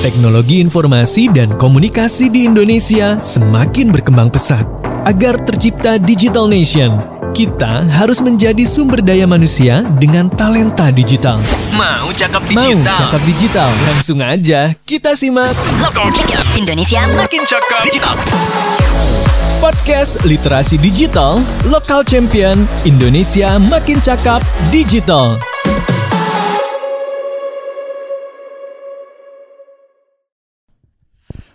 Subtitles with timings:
[0.00, 4.64] Teknologi informasi dan komunikasi di Indonesia semakin berkembang pesat.
[5.04, 6.96] Agar tercipta Digital Nation,
[7.36, 11.44] kita harus menjadi sumber daya manusia dengan talenta digital.
[11.76, 12.96] Mau cakap Mau digital?
[12.96, 13.68] cakap digital?
[13.92, 15.52] Langsung aja kita simak
[16.56, 18.16] Indonesia Makin cakap digital.
[19.60, 24.40] podcast Literasi Digital Lokal Champion Indonesia Makin Cakap
[24.72, 25.36] Digital.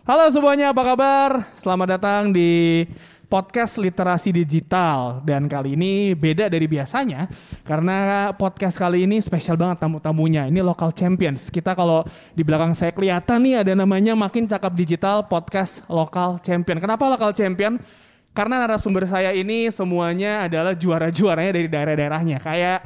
[0.05, 1.49] Halo semuanya, apa kabar?
[1.57, 2.85] Selamat datang di
[3.25, 7.25] podcast literasi digital dan kali ini beda dari biasanya
[7.65, 10.45] karena podcast kali ini spesial banget tamu-tamunya.
[10.45, 11.49] Ini local champions.
[11.49, 12.05] Kita kalau
[12.37, 16.77] di belakang saya kelihatan nih ada namanya makin cakap digital podcast local champion.
[16.77, 17.81] Kenapa local champion?
[18.29, 22.37] Karena narasumber saya ini semuanya adalah juara-juaranya dari daerah-daerahnya.
[22.45, 22.85] Kayak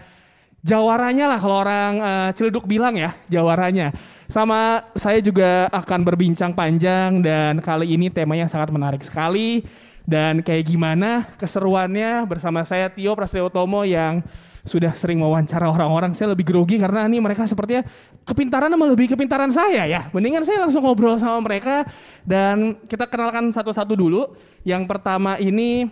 [0.60, 3.96] Jawaranya lah kalau orang eh, Ciledug bilang ya, jawaranya.
[4.30, 9.66] Sama saya juga akan berbincang panjang dan kali ini temanya sangat menarik sekali.
[10.06, 14.26] Dan kayak gimana keseruannya bersama saya Tio Prasetyo Tomo yang
[14.66, 16.14] sudah sering mewawancara orang-orang.
[16.14, 17.86] Saya lebih grogi karena ini mereka sepertinya
[18.26, 20.10] kepintaran sama lebih kepintaran saya ya.
[20.14, 21.86] Mendingan saya langsung ngobrol sama mereka
[22.26, 24.34] dan kita kenalkan satu-satu dulu.
[24.62, 25.90] Yang pertama ini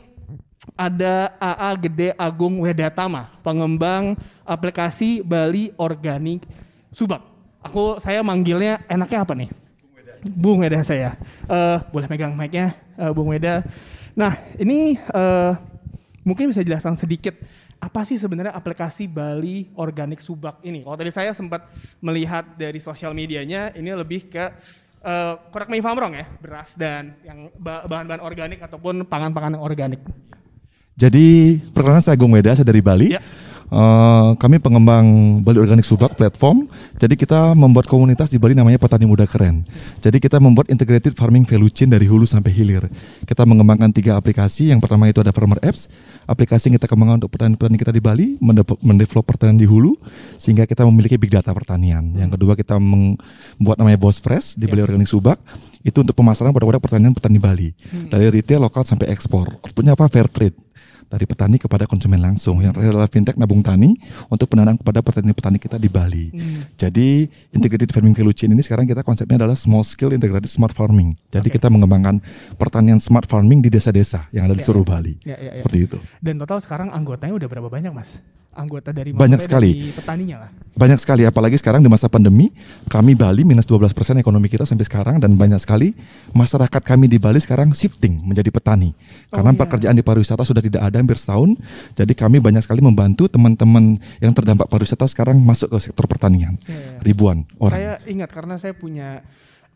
[0.77, 6.45] ada AA Gede Agung Wedatama, pengembang aplikasi Bali Organik
[6.89, 7.36] Subak.
[7.67, 9.51] Aku saya manggilnya enaknya apa nih?
[10.23, 11.19] Bung Weda saya.
[11.45, 13.61] Eh, boleh megang mic-nya, eh, Bung Weda.
[14.15, 15.51] Nah, ini eh,
[16.23, 17.35] mungkin bisa jelaskan sedikit
[17.77, 20.81] apa sih sebenarnya aplikasi Bali Organik Subak ini?
[20.81, 21.69] Kalau tadi saya sempat
[22.01, 24.45] melihat dari sosial medianya, ini lebih ke
[24.97, 29.59] eh correct me if I'm wrong ya, beras dan yang ba- bahan-bahan organik ataupun pangan-pangan
[29.59, 30.01] yang organik.
[30.97, 33.13] Jadi perkenalkan saya Agung Weda, saya dari Bali.
[33.13, 33.21] Ya.
[33.67, 35.03] Eh, kami pengembang
[35.43, 36.71] Bali Organic Subak platform.
[36.95, 39.67] Jadi kita membuat komunitas di Bali namanya Petani Muda Keren.
[39.99, 42.87] Jadi kita membuat integrated farming value chain dari hulu sampai hilir.
[43.27, 44.71] Kita mengembangkan tiga aplikasi.
[44.71, 45.91] Yang pertama itu ada Farmer Apps,
[46.23, 48.27] aplikasi yang kita kembangkan untuk petani-petani kita di Bali,
[48.79, 49.99] mendevelop pertanian di hulu
[50.39, 52.15] sehingga kita memiliki big data pertanian.
[52.15, 55.43] Yang kedua kita membuat namanya Boss Fresh di Bali Organic Subak.
[55.83, 57.69] Itu untuk pemasaran produk-produk pertanian petani Bali.
[58.07, 59.59] Dari retail lokal sampai ekspor.
[59.59, 60.07] Outputnya apa?
[60.07, 60.66] Fair trade
[61.07, 63.95] dari petani kepada konsumen langsung yang adalah fintech nabung tani
[64.27, 66.25] untuk pendanaan kepada petani-petani kita di Bali.
[66.75, 71.15] Jadi integrated farming value chain ini sekarang kita konsepnya adalah small scale integrated smart farming.
[71.31, 72.19] Jadi kita mengembangkan
[72.59, 75.15] pertanian smart farming di desa-desa yang ada di seluruh Bali.
[75.23, 75.63] Ya, ya, ya.
[75.63, 75.97] Seperti itu.
[76.19, 78.19] Dan total sekarang anggotanya udah berapa banyak mas?
[78.57, 79.77] Anggota dari Banyak sekali.
[79.77, 80.49] dari petaninya lah.
[80.77, 82.49] Banyak sekali apalagi sekarang di masa pandemi
[82.89, 85.93] kami Bali minus 12% ekonomi kita sampai sekarang dan banyak sekali
[86.33, 88.93] masyarakat kami di Bali sekarang shifting menjadi petani.
[89.29, 89.59] Karena iya.
[89.61, 91.53] pekerjaan di pariwisata sudah tidak ada hampir setahun.
[91.93, 96.57] Jadi kami banyak sekali membantu teman-teman yang terdampak pariwisata sekarang masuk ke sektor pertanian.
[96.65, 96.97] Iya, iya.
[97.05, 97.77] Ribuan orang.
[97.77, 99.21] Saya ingat karena saya punya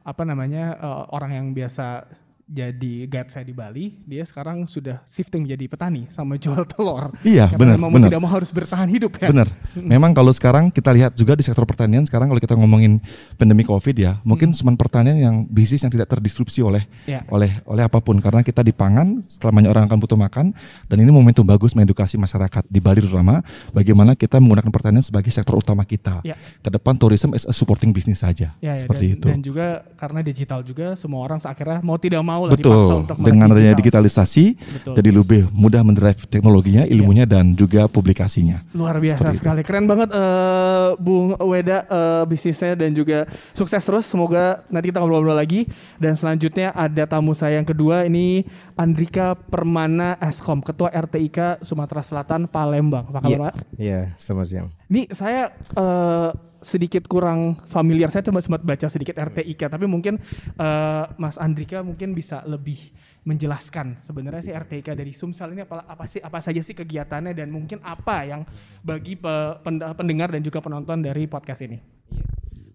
[0.01, 2.09] apa namanya eh, orang yang biasa
[2.51, 7.15] jadi guide saya di Bali, dia sekarang sudah shifting menjadi petani sama jual telur.
[7.23, 8.11] Iya, benar, benar.
[8.11, 9.31] tidak mau harus bertahan hidup ya.
[9.31, 9.47] Benar.
[9.79, 12.99] Memang kalau sekarang kita lihat juga di sektor pertanian sekarang kalau kita ngomongin
[13.39, 17.23] pandemi Covid ya, mungkin cuma pertanian yang bisnis yang tidak terdisrupsi oleh Ya.
[17.31, 20.51] oleh oleh apa pun karena kita di pangan setelah banyak orang akan butuh makan
[20.91, 23.39] dan ini momentum bagus mengedukasi masyarakat di Bali terutama
[23.71, 26.19] bagaimana kita menggunakan pertanian sebagai sektor utama kita.
[26.27, 26.35] Ya.
[26.59, 28.51] Ke depan tourism is a supporting business saja.
[28.59, 29.27] Ya, ya, seperti dan, itu.
[29.31, 33.01] dan juga karena digital juga semua orang akhirnya mau tidak mau lah dipaksa Betul.
[33.03, 33.79] untuk Dengan adanya digital.
[34.01, 34.93] digitalisasi Betul.
[34.95, 38.63] jadi lebih mudah mendrive teknologinya, ilmunya dan juga publikasinya.
[38.71, 39.39] Luar biasa Seperti itu.
[39.39, 44.05] sekali, keren banget eh, Bung Weda eh, bisnisnya dan juga sukses terus.
[44.05, 45.65] Semoga nanti kita ngobrol-ngobrol lagi.
[45.95, 52.45] Dan selanjutnya ada tamu saya yang kedua ini Andrika Permana Eskom, Ketua RTIK Sumatera Selatan
[52.45, 53.05] Palembang.
[53.05, 53.53] Apa kabar Iya, Pak?
[53.77, 54.67] iya, selamat siang.
[54.85, 56.29] Ini saya eh,
[56.61, 58.13] sedikit kurang familiar.
[58.13, 60.21] Saya coba sempat baca sedikit RTIK, tapi mungkin
[60.55, 62.77] eh, Mas Andrika mungkin bisa lebih
[63.25, 67.53] menjelaskan sebenarnya sih RTIK dari Sumsel ini apa, apa sih apa saja sih kegiatannya dan
[67.53, 68.41] mungkin apa yang
[68.81, 71.77] bagi pe- pend- pendengar dan juga penonton dari podcast ini.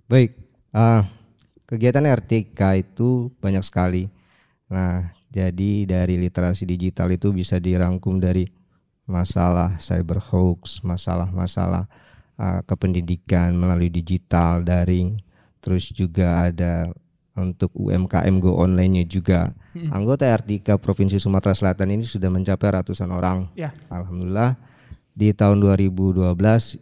[0.07, 0.39] Baik,
[0.71, 1.03] ah,
[1.67, 4.07] kegiatan RTK itu banyak sekali.
[4.71, 8.47] Nah, jadi dari literasi digital itu bisa dirangkum dari
[9.07, 11.87] masalah cyber hoax, masalah-masalah
[12.37, 15.21] ah, kependidikan melalui digital, daring,
[15.61, 16.93] terus juga ada
[17.37, 19.53] untuk UMKM Go online-nya juga.
[19.93, 23.53] Anggota RTK Provinsi Sumatera Selatan ini sudah mencapai ratusan orang.
[23.53, 23.77] Ya.
[23.93, 24.57] Alhamdulillah
[25.17, 26.33] di tahun 2012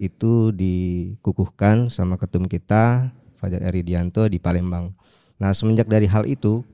[0.03, 4.91] itu dikukuhkan sama ketum kita Fajar Eridianto di Palembang.
[5.39, 6.67] Nah semenjak dari hal itu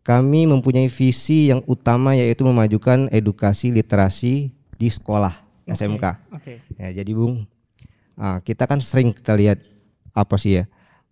[0.00, 5.32] kami mempunyai visi yang utama yaitu memajukan edukasi literasi di sekolah
[5.68, 6.04] SMK.
[6.32, 6.64] Oke.
[6.80, 7.44] Ya, jadi Bung,
[8.20, 9.64] ah, kita kan sering kita lihat
[10.12, 10.64] apa sih ya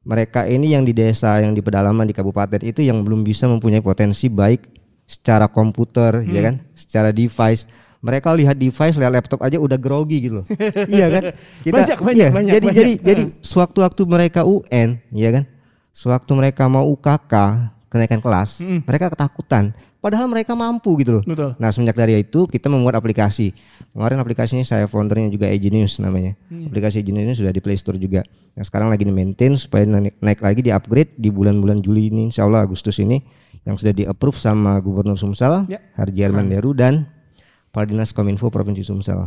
[0.08, 3.84] mereka ini yang di desa, yang di pedalaman di kabupaten itu yang belum bisa mempunyai
[3.84, 4.64] potensi baik
[5.04, 7.68] secara komputer, ya kan, secara device.
[8.00, 10.46] Mereka lihat device, lihat laptop aja udah grogi gitu loh.
[10.88, 11.22] iya kan?
[11.60, 12.78] Banyak, banyak, iya, banyak, Jadi banyak.
[12.80, 15.44] jadi jadi sewaktu-waktu mereka UN, ya kan?
[15.92, 17.34] Sewaktu mereka mau UKK,
[17.92, 19.76] kenaikan kelas, mereka ketakutan.
[19.98, 21.22] Padahal mereka mampu gitu loh.
[21.26, 21.58] Betul.
[21.58, 23.50] Nah semenjak dari itu kita membuat aplikasi.
[23.90, 26.38] Kemarin aplikasinya saya foundernya juga Egenius namanya.
[26.46, 28.22] Aplikasi Egenius ini sudah di Play Store juga.
[28.54, 32.30] Nah sekarang lagi di maintain supaya naik, naik lagi di upgrade di bulan-bulan Juli ini,
[32.30, 33.18] Insya Allah Agustus ini
[33.66, 35.82] yang sudah di approve sama Gubernur Sumsel, Ya.
[35.98, 37.10] Harji Herman Deru dan
[37.68, 39.26] Kepala Dinas Kominfo Provinsi Sumsel.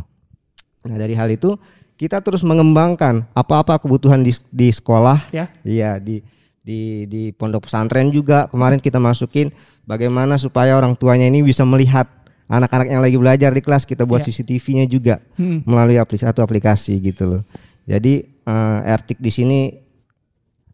[0.88, 1.54] Nah dari hal itu
[2.00, 5.52] kita terus mengembangkan apa-apa kebutuhan di, di sekolah, Ya.
[5.62, 6.24] iya di
[6.62, 9.50] di di pondok pesantren juga kemarin kita masukin
[9.82, 12.06] bagaimana supaya orang tuanya ini bisa melihat
[12.46, 14.30] anak-anak yang lagi belajar di kelas kita buat Ya.
[14.30, 15.66] CCTV-nya juga Hmm.
[15.66, 17.42] melalui aplikasi satu aplikasi gitu loh.
[17.82, 19.74] Jadi eh, Ertik di sini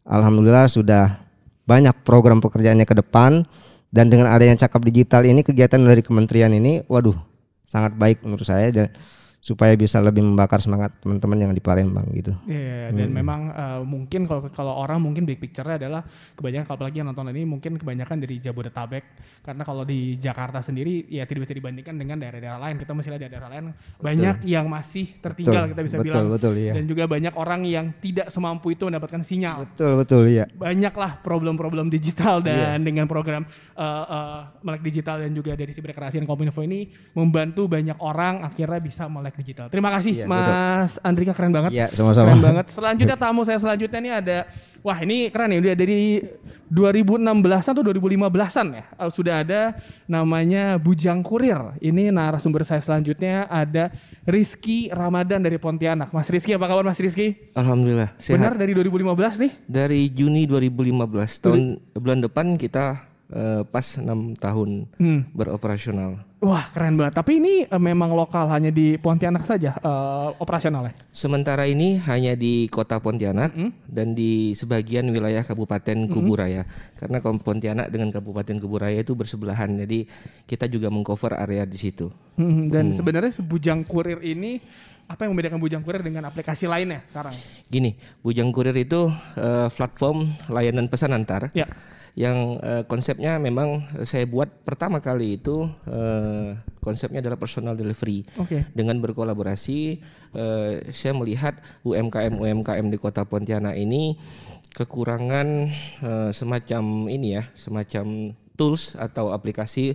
[0.04, 1.20] alhamdulillah sudah
[1.64, 3.44] banyak program pekerjaannya ke depan
[3.88, 7.16] dan dengan adanya cakap digital ini kegiatan dari kementerian ini waduh
[7.64, 8.88] sangat baik menurut saya dan
[9.38, 12.34] supaya bisa lebih membakar semangat teman-teman yang di Palembang gitu.
[12.50, 16.02] Iya, dan memang eh, mungkin kalau kalau orang mungkin big picture-nya adalah
[16.34, 19.04] kebanyakan kalau apalagi yang nonton ini mungkin kebanyakan dari Jabodetabek
[19.46, 22.76] karena kalau di Jakarta sendiri ya tidak bisa dibandingkan dengan daerah-daerah lain.
[22.82, 23.64] Kita masih lihat daerah lain
[24.02, 26.26] banyak yang masih tertinggal Betul, kita bisa betul, bilang.
[26.34, 26.72] betul, iya.
[26.74, 29.70] Dan juga banyak orang yang tidak semampu itu mendapatkan sinyal.
[29.70, 30.44] Betul betul ya.
[30.58, 32.74] Banyaklah problem-problem digital Iya.
[32.74, 33.42] dan dengan program
[33.76, 38.42] eh, eh, melek digital dan juga dari Siber Kreasi dan Kominfo ini membantu banyak orang
[38.42, 39.66] akhirnya bisa melek digital.
[39.68, 41.70] Terima kasih Iya, Mas Andrika keren banget.
[41.74, 42.32] Iya, sama-sama.
[42.32, 42.66] Keren banget.
[42.72, 44.38] Selanjutnya tamu saya selanjutnya ini ada
[44.80, 46.22] wah ini keren ya udah dari
[46.68, 48.84] 2016 atau 2015-an ya.
[48.84, 49.60] Eh, Sudah ada
[50.04, 51.80] namanya Bujang Kurir.
[51.80, 53.88] Ini narasumber saya selanjutnya ada
[54.28, 56.12] Rizky Ramadan dari Pontianak.
[56.12, 57.48] Mas Rizky apa kabar Mas Rizky?
[57.56, 58.36] Alhamdulillah sehat.
[58.36, 59.52] Benar dari 2015 nih?
[59.64, 61.60] Dari Juni 2015 tahun
[61.96, 65.20] bulan depan kita eh, pas enam tahun Hmm.
[65.32, 66.24] beroperasional.
[66.38, 67.12] Wah keren banget.
[67.12, 70.94] Tapi ini eh, memang lokal hanya di Pontianak saja eh, operasionalnya.
[71.10, 73.52] Sementara ini hanya di kota Pontianak
[73.84, 76.62] dan di sebagian wilayah Kabupaten Kuburaya.
[76.94, 79.74] Karena kom- Pontianak dengan Kabupaten Kuburaya itu bersebelahan.
[79.76, 80.06] Jadi
[80.44, 82.08] kita juga mengcover area di situ.
[82.34, 84.62] Hmm, Dan sebenarnya si Bujang Kurir ini
[85.04, 87.34] apa yang membedakan Bujang Kurir dengan aplikasi lainnya sekarang?
[87.66, 91.50] Gini, Bujang Kurir itu eh, platform layanan pesan antar.
[91.50, 91.66] Ya.
[92.18, 98.66] Yang eh, konsepnya memang saya buat pertama kali itu eh, konsepnya adalah personal delivery Oke.
[98.74, 100.02] dengan berkolaborasi
[100.34, 104.18] eh, saya melihat UMKM UMKM di Kota Pontianak ini
[104.74, 105.46] kekurangan
[106.02, 109.94] eh, semacam ini ya semacam tools atau aplikasi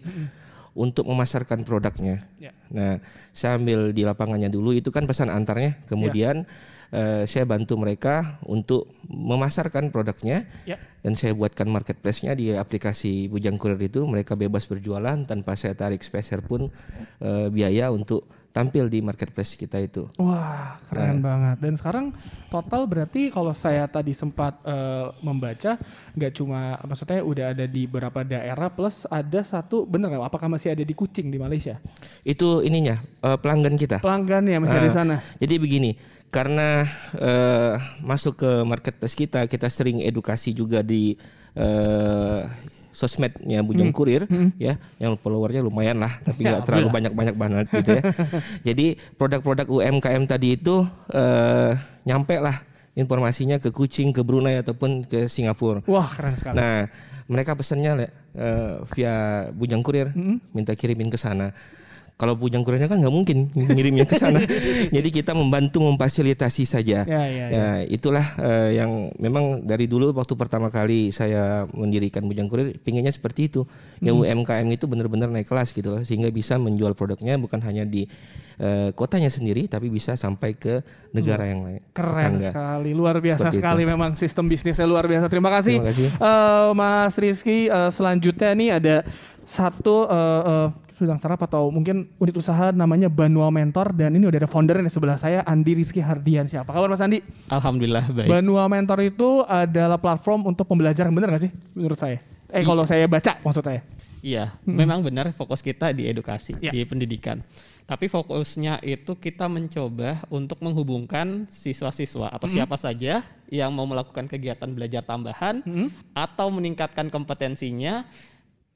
[0.74, 2.26] untuk memasarkan produknya.
[2.42, 2.56] Ya.
[2.72, 2.98] Nah,
[3.30, 6.50] saya ambil di lapangannya dulu itu kan pesan antarnya, kemudian
[6.94, 10.78] eh, saya bantu mereka untuk memasarkan produknya Ya.
[11.02, 16.06] dan saya buatkan marketplace-nya di aplikasi Bujang Kurir itu mereka bebas berjualan tanpa saya tarik
[16.06, 16.70] speser pun
[17.20, 20.06] eh, biaya untuk tampil di marketplace kita itu.
[20.22, 21.58] Wah, keren banget.
[21.58, 22.14] Dan sekarang
[22.54, 25.82] total berarti kalau saya tadi sempat eh, membaca,
[26.14, 30.30] nggak cuma maksudnya udah ada di beberapa daerah plus ada satu bener nggak?
[30.30, 31.82] Apakah masih ada di Kucing di Malaysia?
[32.22, 34.06] Itu ininya eh, pelanggan kita.
[34.06, 35.16] Pelanggan ya masih ada di Ah, sana.
[35.42, 35.92] Jadi begini,
[36.30, 36.86] karena
[37.18, 37.74] eh,
[38.06, 41.18] masuk ke marketplace kita, kita sering edukasi juga di
[41.58, 42.42] eh,
[42.94, 43.98] sosmednya Bujang Hmm.
[43.98, 44.24] Kurir,
[44.56, 48.04] ya, yang followernya lumayan lah, tapi Ya, nggak terlalu banyak-banyak banget gitu ya.
[48.72, 48.86] Jadi
[49.18, 51.74] produk-produk UMKM tadi itu eh,
[52.06, 52.62] nyampe lah
[52.94, 55.82] informasinya ke Kucing, ke Brunei ataupun ke Singapura.
[55.90, 56.62] Wah, keren sekali.
[56.62, 56.86] Nah,
[57.26, 58.08] mereka pesannya Le,
[58.38, 59.16] eh, via
[59.50, 60.14] Bujang Kurir,
[60.54, 61.52] minta kirimin ke sana.
[62.14, 64.40] Kalau Bujang Kurirnya kan nggak mungkin ngirimnya ke sana.
[64.96, 67.04] Jadi kita membantu memfasilitasi saja.
[67.04, 67.66] Ya, ya, ya.
[67.90, 73.50] itulah eh, yang memang dari dulu waktu pertama kali saya mendirikan Bujang Kurir, pinginnya seperti
[73.50, 73.66] itu.
[74.00, 74.22] Ya Hmm.
[74.22, 78.06] UMKM itu benar-benar naik kelas gitu loh, sehingga bisa menjual produknya bukan hanya di
[78.62, 81.82] eh, kotanya sendiri, tapi bisa sampai ke negara yang lain.
[81.98, 82.50] Keren tetangga.
[82.54, 85.26] sekali, luar biasa Seperti sekali memang sistem bisnisnya luar biasa.
[85.34, 86.08] Terima kasih, Terima kasih.
[86.14, 87.60] Eh, Mas Rizky.
[87.68, 88.96] Eh, selanjutnya nih ada
[89.44, 90.68] satu eh, eh,
[91.04, 94.94] sedang sarap atau mungkin unit usaha namanya Banua Mentor dan ini udah ada foundernya di
[94.94, 96.48] sebelah saya Andi Rizky Hardian.
[96.48, 97.20] Siapa kabar Mas Andi?
[97.52, 98.28] Alhamdulillah baik.
[98.32, 102.24] Banua Mentor itu adalah platform untuk pembelajaran bener gak sih menurut saya?
[102.48, 103.84] Eh kalau saya baca maksud saya.
[104.24, 106.72] Iya, memang benar fokus kita di edukasi, Ya.
[106.72, 107.44] di pendidikan.
[107.84, 113.20] Tapi fokusnya itu kita mencoba untuk menghubungkan siswa-siswa atau siapa saja
[113.52, 115.60] yang mau melakukan kegiatan belajar tambahan
[116.16, 118.08] atau meningkatkan kompetensinya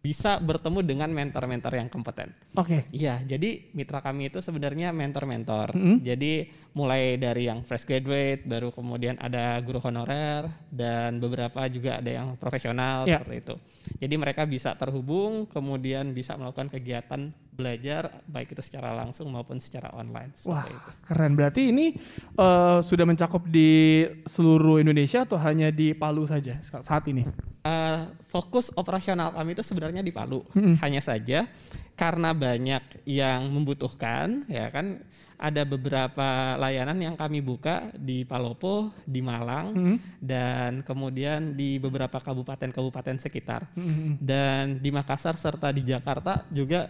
[0.08, 2.32] bisa bertemu dengan mentor-mentor yang kompeten.
[2.56, 2.88] Oke.
[2.96, 5.76] Iya, jadi mitra kami itu sebenarnya mentor-mentor.
[5.76, 5.98] Mm-hmm.
[6.00, 6.34] Jadi
[6.80, 12.40] mulai dari yang fresh graduate, baru kemudian ada guru honorer dan beberapa juga ada yang
[12.40, 13.20] profesional Ya.
[13.20, 13.56] seperti itu.
[14.00, 19.90] Jadi mereka bisa terhubung, kemudian bisa melakukan kegiatan belajar baik itu secara langsung maupun secara
[19.98, 20.38] online.
[20.46, 20.90] Wah, itu.
[21.02, 21.34] keren.
[21.34, 21.98] Berarti ini
[22.38, 27.26] eh, sudah mencakup di seluruh Indonesia atau hanya di Palu saja sa- saat ini?
[27.66, 28.00] Eh,
[28.30, 30.46] fokus operasional kami itu sebenarnya di Palu.
[30.80, 31.50] Hanya saja
[31.98, 35.02] karena banyak yang membutuhkan, ya kan
[35.38, 43.18] ada beberapa layanan yang kami buka di Palopo, di Malang, dan kemudian di beberapa kabupaten-kabupaten
[43.22, 43.70] sekitar.
[44.18, 46.90] Dan di Makassar serta di Jakarta juga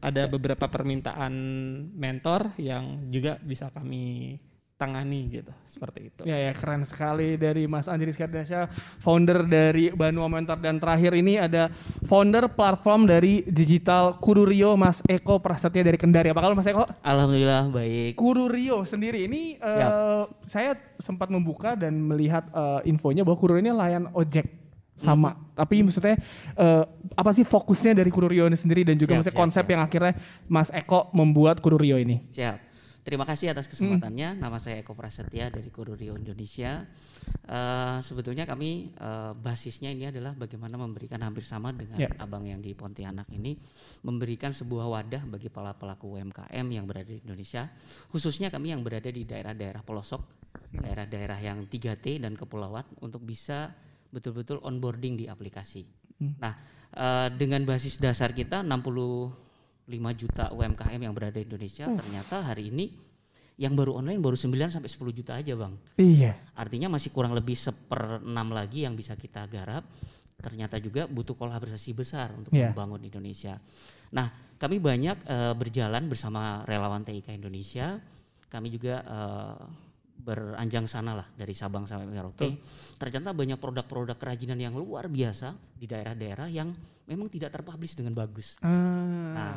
[0.00, 1.34] ada beberapa permintaan
[1.92, 4.38] mentor yang juga bisa kami
[4.80, 6.22] tangani gitu, seperti itu.
[6.24, 8.72] Ya ya keren sekali dari Mas Andri Skardasya,
[9.04, 11.68] founder dari Banua Mentor dan terakhir ini ada
[12.08, 16.32] founder platform dari digital Kururio Mas Eko Prasetya dari Kendari.
[16.32, 16.88] Apa kabar Mas Eko?
[17.04, 18.16] Alhamdulillah baik.
[18.16, 19.92] Kururio sendiri ini eh, Siap.
[20.48, 24.48] saya sempat membuka dan melihat eh, infonya bahwa Kururio ini layan ojek
[24.96, 25.36] sama.
[25.56, 26.16] Tapi maksudnya
[26.56, 29.72] eh, apa sih fokusnya dari Kururio ini sendiri dan juga Siap, maksudnya siap, konsep siap.
[29.76, 30.12] yang akhirnya
[30.48, 32.24] Mas Eko membuat Kururio ini.
[32.32, 32.69] Siap.
[33.00, 34.36] Terima kasih atas kesempatannya.
[34.36, 36.84] Nama saya Eko Prasetya dari Kururio Indonesia.
[37.48, 42.12] Eh, sebetulnya kami eh, basisnya ini adalah bagaimana memberikan hampir sama dengan Ya.
[42.20, 43.56] abang yang di Pontianak ini,
[44.04, 47.72] memberikan sebuah wadah bagi para pelaku UMKM yang berada di Indonesia,
[48.12, 50.22] khususnya kami yang berada di daerah-daerah pelosok,
[50.76, 53.72] daerah-daerah yang 3T dan kepulauan untuk bisa
[54.12, 55.84] betul-betul onboarding di aplikasi.
[56.20, 56.52] Nah,
[56.92, 58.60] eh, dengan basis dasar kita
[59.90, 62.94] 65 juta UMKM yang berada di Indonesia, ternyata hari ini
[63.60, 65.74] yang baru online baru 9 sampai 10 juta aja, Bang.
[65.98, 66.32] Iya.
[66.56, 69.84] Artinya masih kurang lebih seperenam lagi yang bisa kita garap.
[70.40, 72.72] Ternyata juga butuh kolaborasi besar untuk Iya.
[72.72, 73.60] membangun Indonesia.
[74.16, 78.00] Nah, kami banyak eh, berjalan bersama relawan TIK Indonesia.
[78.48, 79.89] Kami juga eh,
[80.20, 82.60] beranjang sana lah dari Sabang sampai Merauke.
[83.00, 86.68] Ternyata banyak produk-produk kerajinan yang luar biasa di daerah-daerah yang
[87.08, 88.60] memang tidak terpublish dengan bagus.
[88.60, 88.70] Ah.
[89.34, 89.54] Nah,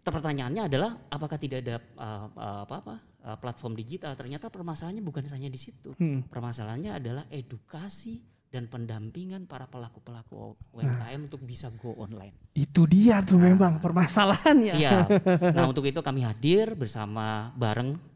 [0.00, 2.96] pertanyaannya adalah apakah tidak ada uh, uh, apa-apa
[3.28, 4.16] uh, platform digital?
[4.16, 5.94] Ternyata permasalahannya bukan hanya di situ.
[6.00, 6.24] Hmm.
[6.26, 8.18] Permasalahannya adalah edukasi
[8.50, 12.34] dan pendampingan para pelaku-pelaku UMKM untuk bisa go online.
[12.50, 14.74] Itu dia tuh memang permasalahannya.
[14.74, 15.06] Siap.
[15.54, 18.09] Nah, untuk itu kami hadir bersama bareng ba-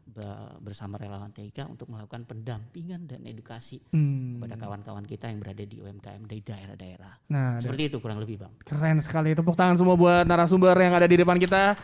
[0.57, 4.39] bersama relawan TIK untuk melakukan pendampingan dan edukasi Hmm.
[4.39, 7.13] kepada kawan-kawan kita yang berada di UMKM di daerah-daerah.
[7.29, 8.53] Nah, Seperti itu kurang lebih, Bang.
[8.63, 9.35] Keren sekali.
[9.35, 11.75] Tepuk tangan semua buat narasumber yang ada di depan kita.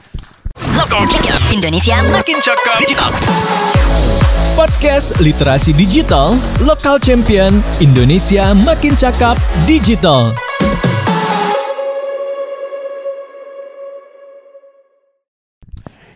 [1.52, 3.12] Indonesia Makin cakap digital.
[4.52, 10.51] Podcast Literasi Digital Lokal Champion Indonesia Makin Cakap Digital.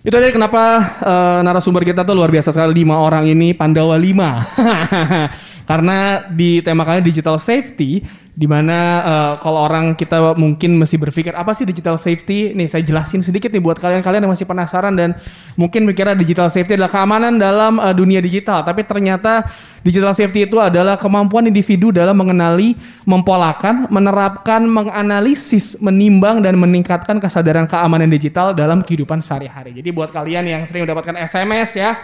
[0.05, 0.61] Itu tadi kenapa
[1.01, 4.05] eh, narasumber kita tuh luar biasa sekali lima orang ini Pandawa 5.
[5.65, 8.05] Karena di tema kali digital safety
[8.35, 12.51] di mana eh, kalau orang kita mungkin masih berpikir apa sih digital safety?
[12.51, 15.15] Nih saya jelasin sedikit nih buat kalian-kalian yang masih penasaran dan
[15.55, 19.47] mungkin mikirnya digital safety adalah keamanan dalam eh, dunia digital, tapi ternyata
[19.87, 22.75] digital safety itu adalah kemampuan individu dalam mengenali,
[23.07, 29.79] mempolakan, menerapkan, menganalisis, menimbang dan meningkatkan kesadaran keamanan digital dalam kehidupan sehari-hari.
[29.79, 31.95] Jadi buat kalian yang sering mendapatkan SMS ya,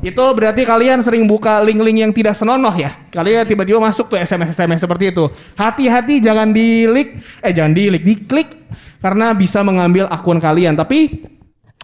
[0.00, 2.96] itu berarti kalian sering buka link-link yang tidak senonoh ya.
[3.12, 5.28] Kalian tiba-tiba masuk tuh SMS-SMS seperti itu.
[5.54, 8.48] Hati-hati jangan di-klik, eh jangan di-klik, diklik
[9.02, 10.72] karena bisa mengambil akun kalian.
[10.74, 11.28] Tapi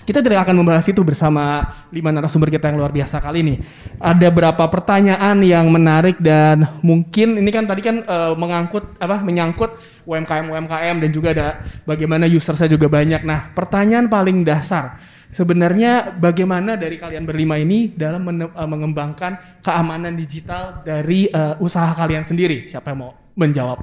[0.08, 3.54] kita tidak akan membahas itu bersama lima narasumber kita yang luar biasa kali ini.
[4.00, 9.76] Ada berapa pertanyaan yang menarik dan mungkin ini kan tadi kan eh, mengangkut apa menyangkut
[10.08, 11.48] UMKM UMKM dan juga ada
[11.84, 13.20] bagaimana user saya juga banyak.
[13.20, 14.96] Nah, pertanyaan paling dasar
[15.30, 22.24] sebenarnya bagaimana dari kalian berlima ini dalam eh, mengembangkan keamanan digital dari eh, usaha kalian
[22.24, 22.66] sendiri?
[22.68, 23.78] Siapa yang mau menjawab?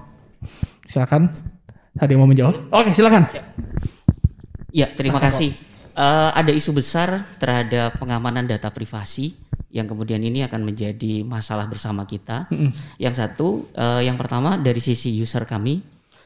[0.85, 1.29] Silakan.
[1.95, 2.69] Ada yang mau menjawab?
[2.75, 3.23] Oke, silakan.
[4.75, 5.27] Ya, terima Mas Eko.
[5.31, 5.51] kasih.
[5.95, 9.39] Eh, ada isu besar terhadap pengamanan data privasi
[9.71, 12.47] yang kemudian ini akan menjadi masalah bersama kita.
[12.95, 15.83] Yang satu, eh, yang pertama dari sisi user kami,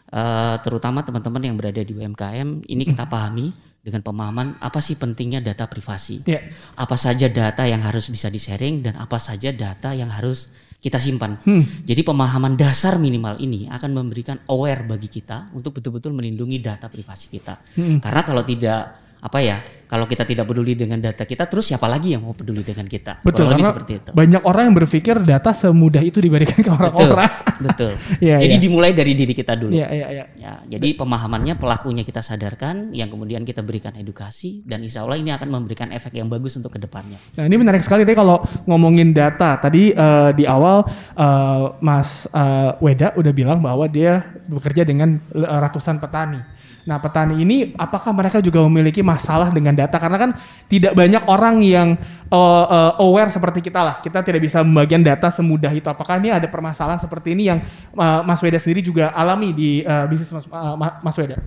[0.09, 5.39] eh, terutama teman-teman yang berada di UMKM, ini kita pahami dengan pemahaman apa sih pentingnya
[5.39, 6.27] data privasi.
[6.27, 6.43] Ya.
[6.75, 11.35] Apa saja data yang harus bisa di-sharing dan apa saja data yang harus kita simpan.
[11.83, 17.35] Jadi pemahaman dasar minimal ini akan memberikan aware bagi kita untuk betul-betul melindungi data privasi
[17.35, 17.59] kita.
[17.99, 19.57] Karena kalau tidak apa ya
[19.89, 23.25] kalau kita tidak peduli dengan data kita terus siapa lagi yang mau peduli dengan kita
[23.25, 27.31] Betul, karena seperti itu banyak orang yang berpikir data semudah itu diberikan ke betul orang-orang.
[27.65, 28.63] betul Iya, jadi iya.
[28.63, 30.25] dimulai dari diri kita dulu Iya, iya, iya.
[30.39, 35.35] Ya, jadi pemahamannya pelakunya kita sadarkan, yang kemudian kita berikan edukasi, dan insya Allah ini
[35.35, 37.19] akan memberikan efek yang bagus untuk ke depannya.
[37.35, 42.71] Nah ini menarik sekali tadi kalau ngomongin data tadi eh, di awal eh, Mas eh,
[42.79, 46.58] Weda udah bilang bahwa dia bekerja dengan ratusan petani.
[46.89, 50.31] Nah petani ini apakah mereka juga memiliki masalah dengan data karena kan
[50.65, 51.93] tidak banyak orang yang
[52.33, 53.95] eh, eh, aware seperti kita lah.
[54.01, 55.85] Kita tidak bisa membagian data semudah itu.
[55.85, 57.61] Apakah ini ada permasalahan seperti ini yang
[57.93, 61.37] eh, Mas Weda sendiri juga alami di eh, bisnis Mas, eh, Mas Weda?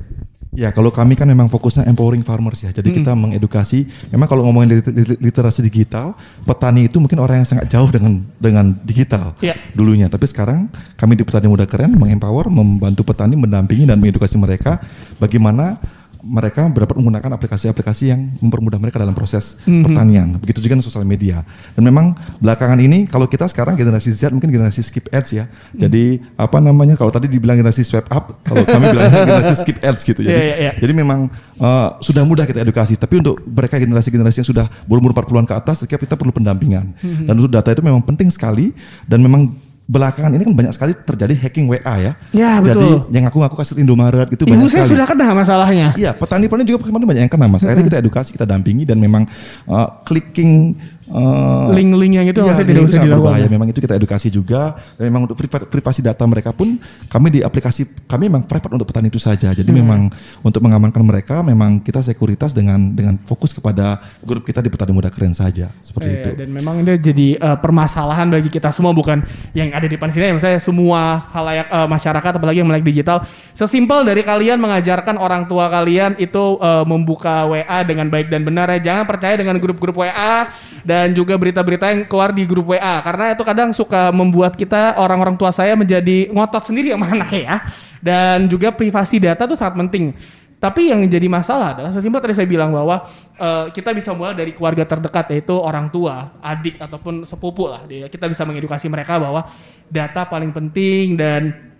[0.52, 2.76] Ya, kalau kami kan memang fokusnya empowering farmers ya.
[2.76, 3.88] Jadi kita mengedukasi.
[4.12, 6.12] Memang kalau ngomongin lit- lit- literasi digital,
[6.44, 9.56] petani itu mungkin orang yang sangat jauh dengan dengan digital Iya.
[9.72, 10.12] dulunya.
[10.12, 14.76] Tapi sekarang kami di Petani Muda Keren mengempower, membantu petani, mendampingi dan mengedukasi mereka
[15.16, 15.80] bagaimana
[16.22, 20.38] mereka dapat menggunakan aplikasi-aplikasi yang mempermudah mereka dalam proses pertanian.
[20.38, 21.42] Begitu juga dengan sosial media.
[21.74, 25.50] Dan memang belakangan ini kalau kita sekarang generasi Z mungkin generasi skip ads ya.
[25.74, 30.06] Jadi apa namanya kalau tadi dibilang generasi swipe up, kalau kami bilang generasi skip ads
[30.06, 30.22] gitu.
[30.22, 30.72] Jadi Iya, iya, iya.
[30.78, 35.46] jadi memang uh, sudah mudah kita edukasi, tapi untuk mereka generasi-generasi yang sudah berumur 40-an
[35.46, 36.92] ke atas, kita kita perlu pendampingan.
[37.02, 37.24] Mhm.
[37.26, 38.70] Dan untuk data itu memang penting sekali
[39.10, 39.50] dan memang
[39.92, 42.12] belakangan ini kan banyak sekali terjadi hacking WA ya.
[42.32, 43.12] Ya, Jadi betul.
[43.12, 44.92] yang aku ngaku kasih Indomaret itu Ibu banyak saya sekali.
[44.96, 45.88] sudah kena masalahnya.
[46.00, 47.60] Iya, petani-petani juga kemarin banyak yang kena mas.
[47.60, 49.28] Akhirnya kita edukasi, kita dampingi dan memang
[49.68, 50.72] uh, clicking
[51.12, 53.20] uh, Link-link yang itu iya, link tidak usah dilakukan.
[53.20, 53.46] berbahaya.
[53.46, 54.74] Memang itu kita edukasi juga.
[54.96, 58.88] Dan memang untuk priva- privasi data mereka pun kami di aplikasi kami memang private untuk
[58.88, 59.52] petani itu saja.
[59.52, 59.78] Jadi Hmm.
[59.78, 60.00] memang
[60.40, 65.08] untuk mengamankan mereka memang kita sekuritas dengan dengan fokus kepada grup kita di petani muda
[65.08, 66.30] keren saja seperti Iya, itu.
[66.38, 69.20] Dan memang ini jadi eh, permasalahan bagi kita semua bukan
[69.52, 73.24] yang ada di depan sini ya misalnya semua halayak eh, masyarakat apalagi yang melek digital.
[73.52, 78.70] Sesimpel dari kalian mengajarkan orang tua kalian itu eh, membuka WA dengan baik dan benar
[78.70, 78.80] ya.
[78.82, 80.48] Jangan percaya dengan grup-grup WA
[80.82, 85.34] dan juga berita-berita yang keluar di grup WA karena itu kadang suka membuat kita orang-orang
[85.34, 87.56] tua saya menjadi ngotot sendiri sama anaknya ya.
[88.02, 90.14] Dan juga privasi data itu sangat penting.
[90.62, 93.02] Tapi yang jadi masalah adalah sesimpel tadi saya bilang bahwa
[93.34, 97.82] eh, kita bisa mulai dari keluarga terdekat yaitu orang tua, adik ataupun sepupu lah.
[97.86, 99.46] Kita bisa mengedukasi mereka bahwa
[99.90, 101.70] data paling penting dan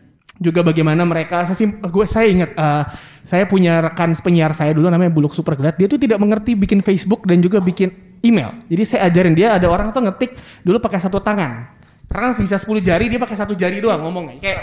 [0.43, 2.85] juga bagaimana mereka sesim gue saya ingat eh,
[3.23, 7.23] saya punya rekan penyiar saya dulu namanya Buluk Superglad dia tuh tidak mengerti bikin Facebook
[7.23, 8.55] dan juga bikin email.
[8.71, 11.83] Jadi saya ajarin dia ada orang tuh ngetik dulu pakai satu tangan.
[12.13, 14.37] Karena bisa 10 jari dia pakai satu jari doang ngomongnya.
[14.37, 14.59] Kayak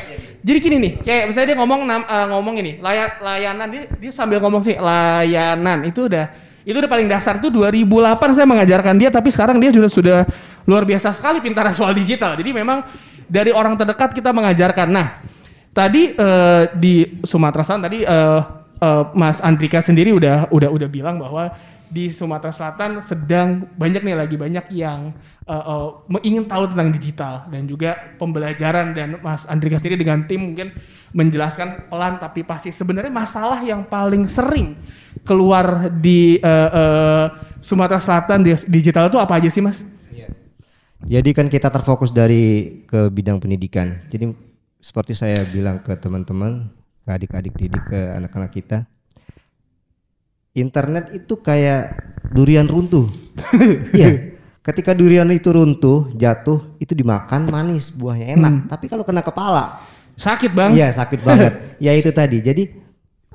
[0.45, 4.37] jadi gini nih, kayak misalnya dia ngomong eh, ngomong ini, layan, layanan dia, dia sambil
[4.37, 6.29] ngomong sih layanan itu udah
[6.61, 10.19] itu udah paling dasar itu 2008 saya mengajarkan dia tapi sekarang dia sudah sudah
[10.69, 12.37] luar biasa sekali pintar soal digital.
[12.37, 12.85] Jadi memang
[13.25, 14.87] dari orang terdekat kita mengajarkan.
[14.93, 15.17] Nah,
[15.73, 18.41] tadi eh, di Sumatera Selatan tadi eh,
[18.77, 21.49] eh, Mas Andrika sendiri udah udah udah bilang bahwa
[21.89, 25.13] di Sumatera Selatan sedang banyak nih lagi banyak yang
[25.49, 25.89] eh, eh,
[26.23, 30.69] ingin tahu tentang digital dan juga pembelajaran dan Mas Andrika sendiri dengan tim mungkin
[31.11, 34.77] menjelaskan pelan tapi pasti sebenarnya masalah yang paling sering
[35.25, 37.25] keluar di eh, eh,
[37.59, 39.81] Sumatera Selatan di digital itu apa aja sih Mas?
[40.99, 44.03] Jadi kan kita terfokus dari ke bidang pendidikan.
[44.11, 44.35] Jadi
[44.83, 46.67] seperti saya bilang ke teman-teman,
[47.07, 48.83] ke adik-adik didik, ke anak-anak kita,
[50.53, 51.97] internet itu kayak
[52.33, 53.07] durian runtuh.
[53.95, 54.35] Iya.
[54.59, 58.53] Ketika durian itu runtuh, jatuh, itu dimakan manis, buahnya enak.
[58.69, 59.81] Tapi kalau kena kepala,
[60.19, 60.75] Sakit Bang.
[60.75, 61.53] Iya sakit banget.
[61.85, 62.43] ya itu tadi.
[62.43, 62.63] Jadi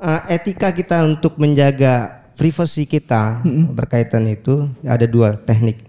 [0.04, 3.40] eh, etika kita untuk menjaga privasi kita
[3.72, 5.80] berkaitan itu ada dua teknik.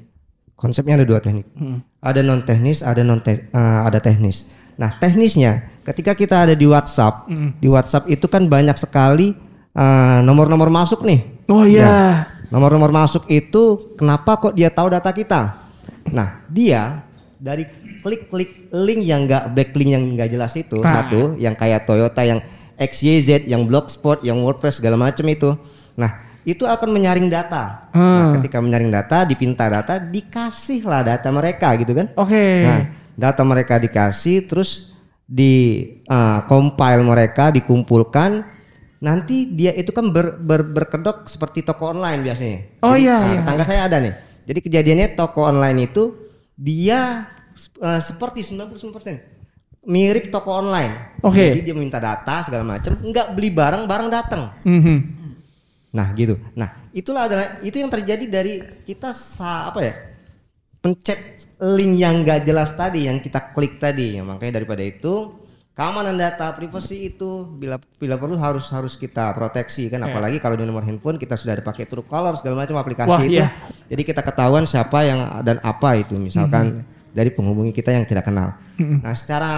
[0.55, 1.51] Konsepnya ada dua teknik.
[1.99, 3.19] Ada non teknis, ada non
[3.51, 4.55] ada teknis.
[4.79, 7.27] Nah teknisnya ketika kita ada di WhatsApp,
[7.59, 9.35] di WhatsApp itu kan banyak sekali
[9.75, 11.19] eh, nomor-nomor masuk nih.
[11.45, 11.85] Oh iya.
[11.85, 12.15] Nah,
[12.49, 15.41] nomor-nomor masuk itu kenapa kok dia tahu data kita?
[16.09, 17.03] Nah, dia
[17.35, 17.67] dari
[18.01, 20.93] klik-klik link yang enggak backlink yang enggak jelas itu Nah.
[20.93, 22.39] satu, yang kayak Toyota yang
[22.77, 25.53] XYZ, yang Blogspot, yang WordPress segala macam itu.
[25.95, 26.11] Nah,
[26.45, 27.89] itu akan menyaring data.
[27.89, 28.33] Nah, Hmm.
[28.39, 32.07] ketika menyaring data, dipinta data, dikasihlah data mereka gitu kan.
[32.13, 32.45] Oke.
[32.61, 32.81] Nah,
[33.17, 34.93] data mereka dikasih terus
[35.25, 38.45] di uh, compile mereka dikumpulkan
[39.05, 42.59] nanti dia itu kan ber, ber- berkedok seperti toko online biasanya.
[42.81, 43.39] Oh Jadi, iya, nah, iya.
[43.45, 44.13] Tetangga saya ada nih.
[44.49, 46.03] Jadi kejadiannya toko online itu
[46.57, 47.29] dia
[47.85, 51.21] uh, seperti 99% mirip toko online.
[51.21, 51.53] Oke.
[51.53, 54.43] Jadi dia minta data segala macam, nggak beli barang, barang datang.
[54.65, 54.97] Mhm.
[55.93, 56.35] Nah gitu.
[56.57, 59.93] Nah itulah adalah itu yang terjadi dari kita sa apa ya
[60.81, 61.17] pencet
[61.61, 64.17] link yang nggak jelas tadi yang kita klik tadi.
[64.17, 65.44] Ya, makanya daripada itu
[65.75, 69.99] keamanan data privasi itu bila bila perlu harus harus kita proteksi kan.
[69.99, 70.07] Iya.
[70.07, 73.43] apalagi kalau di nomor handphone kita sudah ada pakai Truecaller segala macam aplikasi Wah, itu.
[73.43, 73.51] iya.
[73.91, 77.11] jadi kita ketahuan siapa yang dan apa itu misalkan Mm-hmm.
[77.11, 78.55] dari penghubungi kita yang tidak kenal.
[78.75, 79.51] Nah secara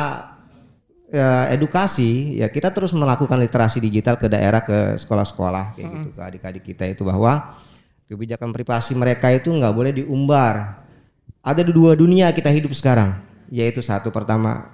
[1.10, 6.22] ya, edukasi ya kita terus melakukan literasi digital ke daerah ke sekolah-sekolah kayak gitu ke
[6.22, 7.54] adik-adik kita itu bahwa
[8.06, 10.82] kebijakan privasi mereka itu nggak boleh diumbar.
[11.42, 14.68] Ada dua dunia kita hidup sekarang yaitu satu pertama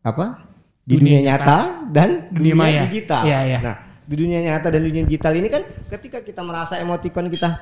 [0.00, 0.45] apa
[0.86, 1.58] di Dunia dunia, nyata
[1.90, 2.80] dan Dunia dunia, maya.
[2.86, 3.58] digital Iya, iya.
[3.58, 7.58] nah di dunia nyata dan dunia digital ini kan ketika kita merasa emotikon kita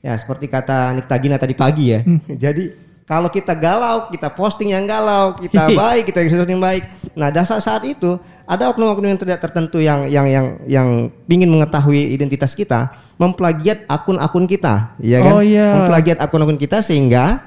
[0.00, 2.00] ya seperti kata Nikta Gina tadi pagi ya
[2.48, 2.72] jadi
[3.04, 6.82] kalau kita galau kita posting yang galau kita baik kita sesuatu yang baik
[7.12, 10.88] nah dasar saat itu ada oknum-oknum yang tidak tertentu yang yang yang yang
[11.28, 15.76] ingin mengetahui identitas kita memplagiat akun-akun kita ya kan Oh, iya.
[15.76, 17.44] memplagiat akun-akun kita sehingga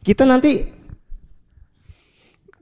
[0.00, 0.73] kita nanti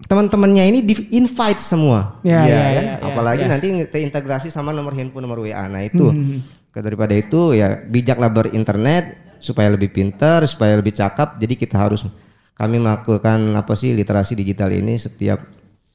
[0.06, 2.18] teman-temannya ini di invite semua.
[2.22, 2.84] Ya, Iya ya, kan?
[2.84, 3.50] ya, ya, apalagi ya.
[3.50, 6.10] nanti terintegrasi sama nomor handphone nomor WA nah itu.
[6.10, 6.40] Hmm.
[6.72, 11.36] daripada itu ya bijaklah berinternet supaya lebih pintar supaya lebih cakap.
[11.36, 12.08] Jadi kita harus
[12.56, 15.44] kami melakukan apa sih literasi digital ini setiap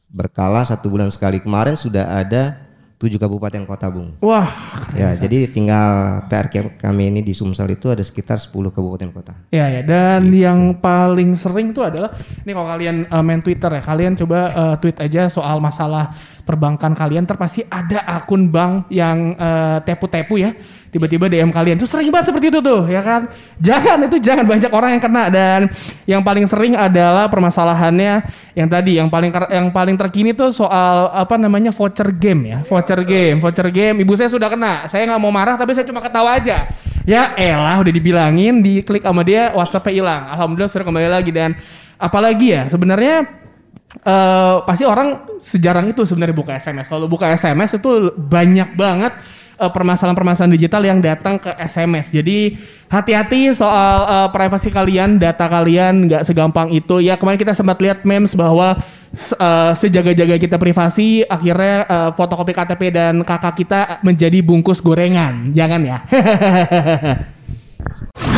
[0.06, 1.42] berkala satu bulan sekali.
[1.42, 2.67] Kemarin sudah ada
[2.98, 4.18] tujuh kabupaten kota bung.
[4.26, 4.50] Wah,
[4.98, 6.50] ya jadi tinggal PR
[6.82, 9.34] kami ini di Sumsel itu ada sekitar 10 kabupaten kota.
[9.54, 10.44] Ya ya dan Gitu.
[10.46, 14.76] yang paling sering tuh adalah ini kalau kalian uh, main Twitter ya kalian coba uh,
[14.82, 16.14] tweet aja soal masalah
[16.48, 20.56] perbankan kalian ntar pasti ada akun bank yang uh, tepu-tepu ya
[20.98, 21.78] tiba-tiba DM kalian.
[21.78, 23.30] Tuh sering banget seperti itu tuh ya kan?
[23.62, 24.50] Jangan itu jangan.
[24.50, 25.24] Banyak orang yang kena.
[25.30, 25.62] Dan
[26.10, 28.26] yang paling sering adalah permasalahannya
[28.58, 28.98] yang tadi.
[28.98, 32.58] Yang paling yang paling terkini tuh soal apa namanya voucher game ya.
[32.66, 34.02] Voucher game voucher game.
[34.02, 34.90] Ibu saya sudah kena.
[34.90, 36.66] Saya nggak mau marah tapi saya cuma ketawa aja.
[37.08, 40.22] Ya elah udah dibilangin, diklik sama dia WhatsAppnya hilang.
[40.28, 41.32] Alhamdulillah sudah kembali lagi.
[41.32, 41.56] Dan
[41.96, 43.46] apalagi ya sebenarnya
[43.88, 46.92] eh pasti orang sejarang itu sebenarnya buka SMS.
[46.92, 49.16] Kalau buka SMS itu banyak banget
[49.58, 52.14] permasalahan-permasalahan digital yang datang ke SMS.
[52.14, 52.54] Jadi
[52.88, 57.02] hati-hati soal eh, privasi kalian, data kalian nggak segampang itu.
[57.02, 58.78] Ya kemarin kita sempat lihat memes bahwa
[59.18, 65.52] eh, sejaga-jaga kita privasi, akhirnya eh, fotokopi KTP dan kakak kita menjadi bungkus gorengan.
[65.52, 65.98] Jangan ya.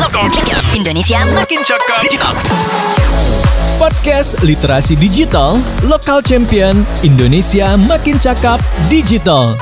[0.00, 2.34] Lokal Cakap Indonesia Makin cakap digital.
[3.80, 5.56] Podcast Literasi Digital
[5.88, 8.60] Lokal Champion Indonesia Makin Cakap
[8.92, 9.56] Digital.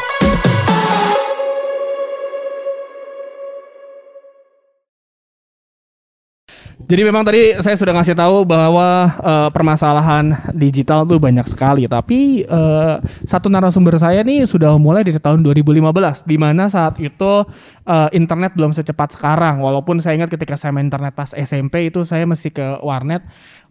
[6.88, 11.84] Jadi memang tadi saya sudah ngasih tahu bahwa eh, permasalahan digital tuh banyak sekali.
[11.84, 12.94] Tapi eh,
[13.28, 17.44] satu narasumber saya nih sudah mulai dari tahun 2015, di mana saat itu
[17.84, 19.60] eh, internet belum secepat sekarang.
[19.60, 23.20] Walaupun saya ingat ketika saya main internet pas SMP itu saya mesti ke warnet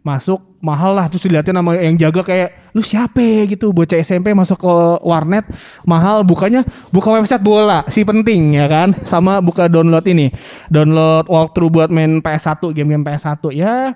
[0.05, 3.69] masuk mahal lah terus dilihatin nama yang jaga kayak lu siapa ya?" gitu.
[3.71, 5.45] Bocah SMP masuk ke warnet
[5.83, 8.91] mahal bukanya buka website bola si penting ya kan?
[8.93, 10.31] Sama buka download ini.
[10.67, 13.91] Download walkthrough buat main PS1 game-game PS1 ya.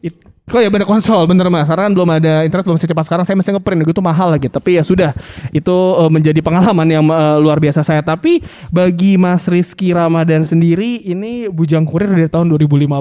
[0.00, 1.64] It- Kok ya bener konsol bener mas?
[1.64, 4.52] Karena kan belum ada internet belum secepat sekarang Saya mesti ngeprint itu mahal lagi.
[4.52, 5.16] Tapi ya sudah
[5.56, 5.72] Itu
[6.04, 8.04] eh, menjadi pengalaman yang eh, luar biasa saya.
[8.04, 12.92] Tapi bagi Mas Rizky Ramadan sendiri Ini Bujang Kurir dari tahun 2015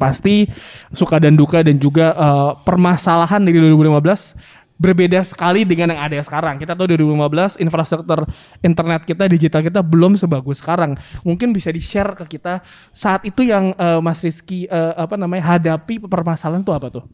[0.00, 0.48] Pasti
[0.96, 6.56] suka dan duka dan juga eh, permasalahan dari 2015 berbeda sekali dengan yang ada sekarang.
[6.62, 8.24] Kita tahu 2015 infrastruktur
[8.62, 10.94] internet kita, digital kita belum sebagus sekarang.
[11.26, 12.62] Mungkin bisa di-share ke kita
[12.94, 17.04] saat itu yang eh, Mas Rizky eh, apa namanya hadapi permasalahan itu apa tuh?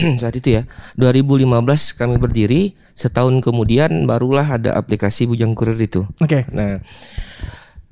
[0.20, 0.62] saat itu ya
[0.96, 1.44] 2015
[1.98, 6.46] kami berdiri setahun kemudian barulah ada aplikasi Bujang Kurir itu Oke.
[6.54, 6.80] nah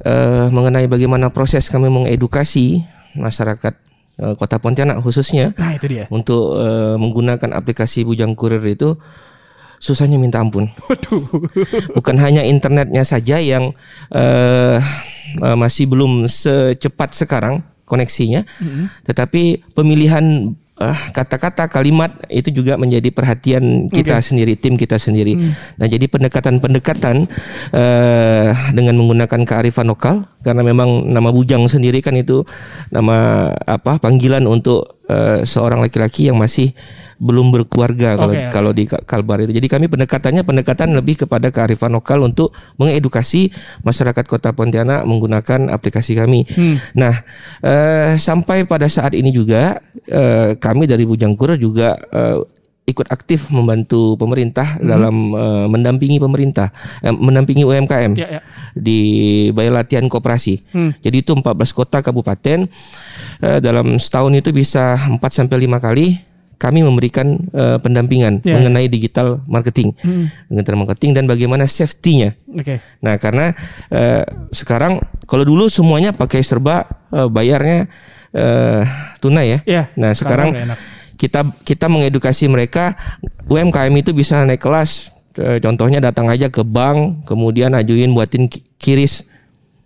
[0.04, 2.86] eh, mengenai bagaimana proses kami mengedukasi
[3.18, 3.76] masyarakat
[4.18, 6.04] kota Pontianak khususnya Nah, itu dia.
[6.11, 8.98] untuk eh, menggunakan aplikasi Bujang Kurir itu
[9.78, 10.66] susahnya minta ampun.
[11.96, 13.70] Bukan hanya internetnya saja yang
[14.11, 14.78] eh,
[15.38, 18.44] eh, masih belum secepat sekarang koneksinya,
[19.09, 25.38] tetapi pemilihan eh, kata-kata kalimat itu juga menjadi perhatian kita sendiri, tim kita sendiri.
[25.78, 27.16] Nah, jadi pendekatan-pendekatan
[27.72, 32.42] eh, dengan menggunakan kearifan lokal karena memang nama Bujang sendiri kan itu
[32.90, 36.72] nama apa panggilan untuk eh, seorang laki-laki yang masih
[37.18, 38.46] belum berkeluarga kalau Oke.
[38.54, 39.50] kalau di Kal- Kalbar itu.
[39.50, 43.50] Jadi kami pendekatannya pendekatan lebih kepada kearifan lokal untuk mengedukasi
[43.82, 46.46] masyarakat Kota Pontianak menggunakan aplikasi kami.
[46.94, 47.14] Nah,
[47.58, 52.38] eh, sampai pada saat ini juga eh, kami dari Bujangkur juga eh,
[52.88, 56.72] ikut aktif membantu pemerintah dalam eh, mendampingi pemerintah,
[57.05, 58.40] eh, mendampingi UMKM Ya, ya.
[58.72, 59.01] di
[59.53, 60.64] balai latihan koperasi.
[60.72, 60.96] Hmm.
[60.98, 62.64] Jadi itu 14 kota kabupaten
[63.44, 66.07] eh, dalam setahun itu bisa 4 sampai 5 kali
[66.59, 68.59] kami memberikan eh, pendampingan Ya.
[68.59, 69.94] mengenai digital marketing,
[70.51, 72.35] digital marketing dan bagaimana safety-nya.
[72.51, 72.83] Oke.
[72.98, 73.55] Nah, karena
[73.92, 74.98] eh, sekarang
[75.29, 77.87] kalau dulu semuanya pakai serba eh, bayarnya
[78.35, 78.83] eh,
[79.22, 79.59] tunai ya.
[79.62, 80.79] Iya, Nah, sekarang sekarang.
[81.18, 82.94] Kita kita mengedukasi mereka
[83.50, 85.11] UMKM itu bisa naik kelas.
[85.38, 89.26] Eh, contohnya datang aja ke bank, kemudian ajuin buatin ki- kiris.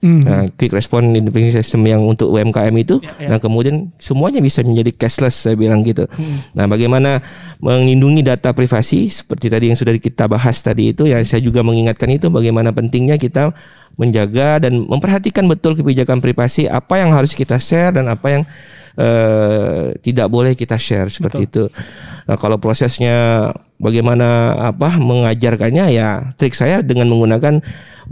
[0.03, 0.19] Hmm.
[0.27, 3.29] Nah, quick response independent system yang untuk UMKM itu, Ya, ya.
[3.31, 6.11] nah kemudian semuanya bisa menjadi cashless saya bilang gitu.
[6.11, 6.43] Hmm.
[6.59, 7.23] Nah, bagaimana
[7.63, 12.11] melindungi data privasi seperti tadi yang sudah kita bahas tadi itu, ya saya juga mengingatkan
[12.11, 13.55] itu bagaimana pentingnya kita
[13.95, 18.43] menjaga dan memperhatikan betul kebijakan privasi apa yang harus kita share dan apa yang
[18.99, 21.65] eh, tidak boleh kita share seperti itu.
[22.29, 23.51] Nah, kalau prosesnya
[23.83, 27.61] bagaimana apa mengajarkannya ya trik saya dengan menggunakan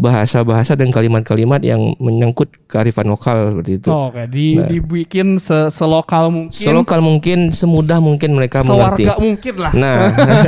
[0.01, 3.89] bahasa-bahasa dan kalimat-kalimat yang menyangkut kearifan lokal seperti itu.
[3.93, 4.65] Oh, Oke, di, Nah.
[4.67, 9.05] dibikin se selokal mungkin, Selokal mungkin semudah mungkin mereka mengerti.
[9.05, 9.73] sewarga mungkin lah.
[9.77, 9.99] Nah,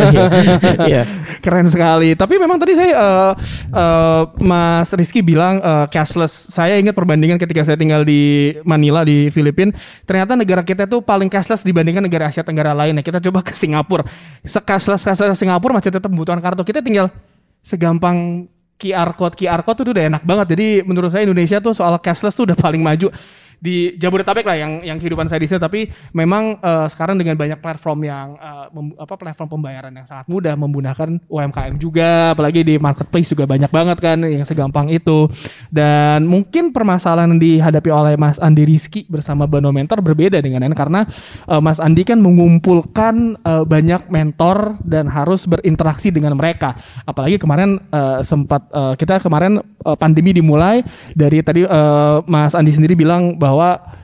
[0.09, 0.25] iya.
[0.91, 1.03] iya.
[1.39, 2.17] Keren sekali.
[2.17, 3.33] Tapi memang tadi saya eh,
[3.71, 6.49] eh, Mas Rizky bilang eh, cashless.
[6.49, 9.77] Saya ingat perbandingan ketika saya tinggal di Manila di Filipina.
[10.09, 13.05] Ternyata negara kita itu paling cashless dibandingkan negara Asia Tenggara lainnya.
[13.05, 14.07] Kita coba ke Singapura.
[14.43, 16.65] Se-cashless cashless Singapura masih tetap membutuhkan kartu.
[16.65, 17.13] Kita tinggal
[17.61, 18.47] segampang
[18.83, 20.59] QR code QR code itu udah enak banget.
[20.59, 23.15] Jadi menurut saya Indonesia tuh soal cashless tuh udah paling maju
[23.63, 27.63] di Jabodetabek lah yang yang kehidupan saya di sini tapi memang eh, sekarang dengan banyak
[27.63, 28.29] platform yang
[28.75, 33.69] mem- apa platform pembayaran yang sangat mudah memudahkan UMKM juga apalagi di marketplace juga banyak
[33.69, 35.29] banget kan yang segampang itu.
[35.69, 40.75] Dan mungkin permasalahan yang dihadapi oleh Mas Andi Rizky bersama Bano Mentor berbeda dengan ini
[40.75, 41.05] karena
[41.47, 46.75] eh, Mas Andi kan mengumpulkan eh, banyak mentor dan harus berinteraksi dengan mereka.
[47.05, 50.81] Apalagi kemarin eh, sempat eh, kita kemarin eh, pandemi dimulai
[51.13, 53.52] dari tadi eh, Mas Andi sendiri bilang bahwa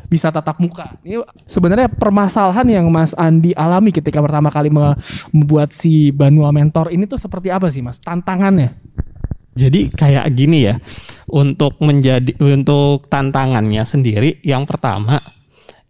[0.08, 0.96] bisa tatap muka.
[1.04, 4.96] Ini sebenarnya permasalahan yang Mas Andi alami ketika pertama kali me-
[5.30, 8.00] membuat si Banua Mentor ini tuh seperti apa sih Mas?
[8.00, 8.72] Tantangannya?
[9.52, 10.78] Jadi kayak gini ya,
[11.28, 15.18] untuk menjadi untuk tantangannya sendiri, yang pertama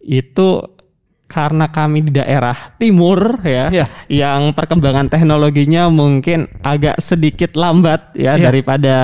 [0.00, 0.64] itu
[1.28, 3.86] karena kami di daerah timur ya, Iya.
[4.08, 8.48] yang perkembangan teknologinya mungkin agak sedikit lambat ya Iya.
[8.48, 8.96] daripada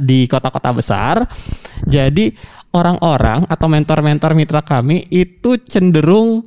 [0.00, 1.28] di kota-kota besar.
[1.84, 2.32] Jadi
[2.76, 6.44] orang-orang atau mentor-mentor mitra kami itu cenderung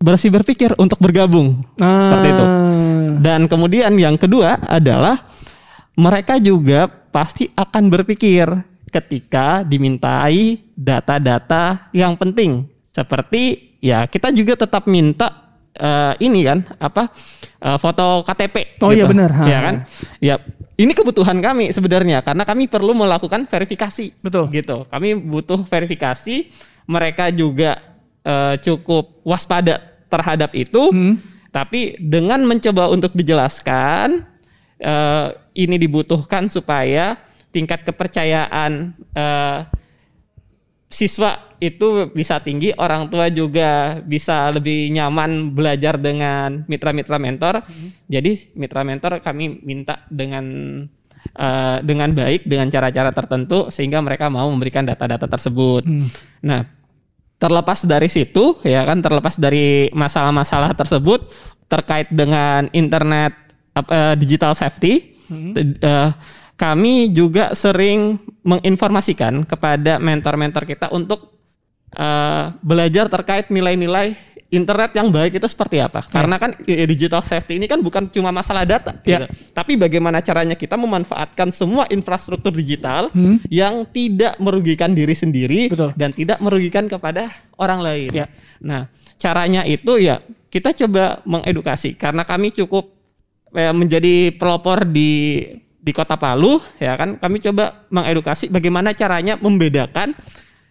[0.00, 1.60] bersih berpikir untuk bergabung.
[1.76, 2.46] Seperti itu.
[3.20, 5.28] Dan kemudian yang kedua adalah
[6.00, 8.48] mereka juga pasti akan berpikir
[8.88, 12.64] ketika dimintai data-data yang penting.
[12.88, 17.12] Seperti ya kita juga tetap minta eh, ini kan apa
[17.60, 19.44] eh, foto KTP Oh iya benar, ha.
[19.44, 19.74] ya kan?
[20.18, 20.34] Ya
[20.80, 24.48] ini kebutuhan kami sebenarnya karena kami perlu melakukan verifikasi Betul.
[24.48, 26.48] gitu kami butuh verifikasi
[26.88, 27.76] mereka juga
[28.24, 29.76] eh, cukup waspada
[30.08, 31.20] terhadap itu Hmm.
[31.52, 34.24] tapi dengan mencoba untuk dijelaskan
[34.80, 35.28] eh,
[35.60, 37.20] ini dibutuhkan supaya
[37.52, 39.58] tingkat kepercayaan eh,
[40.90, 47.62] siswa itu bisa tinggi, orang tua juga bisa lebih nyaman belajar dengan mitra-mitra mentor.
[48.10, 50.44] Jadi mitra mentor kami minta dengan
[51.38, 55.86] eh, dengan baik dengan cara-cara tertentu sehingga mereka mau memberikan data-data tersebut.
[56.42, 56.66] Nah,
[57.38, 61.30] terlepas dari situ ya kan terlepas dari masalah-masalah tersebut
[61.70, 63.30] terkait dengan internet
[63.78, 65.14] eh, digital safety
[65.54, 66.10] t- eh,
[66.60, 71.32] kami juga sering menginformasikan kepada mentor-mentor kita untuk
[71.96, 74.12] eh, belajar terkait nilai-nilai
[74.50, 78.66] internet yang baik itu seperti apa karena kan digital safety ini kan bukan cuma masalah
[78.66, 79.22] data Ya.
[79.22, 79.54] gitu.
[79.54, 83.14] tapi bagaimana caranya kita memanfaatkan semua infrastruktur digital
[83.46, 85.94] yang tidak merugikan diri sendiri Betul.
[85.94, 87.30] dan tidak merugikan kepada
[87.62, 88.10] orang lain.
[88.10, 88.26] Ya.
[88.58, 88.90] Nah,
[89.22, 90.18] caranya itu ya
[90.50, 92.90] kita coba mengedukasi karena kami cukup
[93.54, 95.46] eh, menjadi pelopor di
[95.80, 100.12] di Kota Palu ya kan kami coba mengedukasi bagaimana caranya membedakan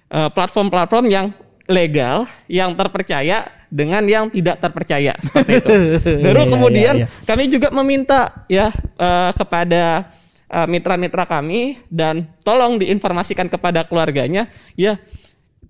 [0.09, 1.33] eh, platform-platform yang
[1.69, 5.69] legal, yang terpercaya dengan yang tidak terpercaya seperti itu.
[6.25, 7.25] Baru Iya, kemudian iya, iya.
[7.29, 10.09] kami juga meminta ya eh, kepada
[10.49, 14.97] eh, mitra-mitra kami dan tolong diinformasikan kepada keluarganya ya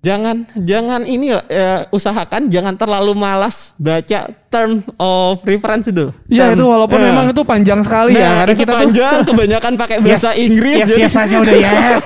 [0.00, 6.08] jangan jangan ini eh, usahakan jangan terlalu malas baca term of reference itu.
[6.26, 7.06] Ya Term- itu walaupun eh.
[7.06, 8.24] memang itu panjang sekali ya.
[8.24, 11.36] Nah, Karena itu kita tuh panjang kebanyakan pakai bahasa Yes, Inggris Yes, jadi- yes aja
[11.38, 12.04] udah yes, yes,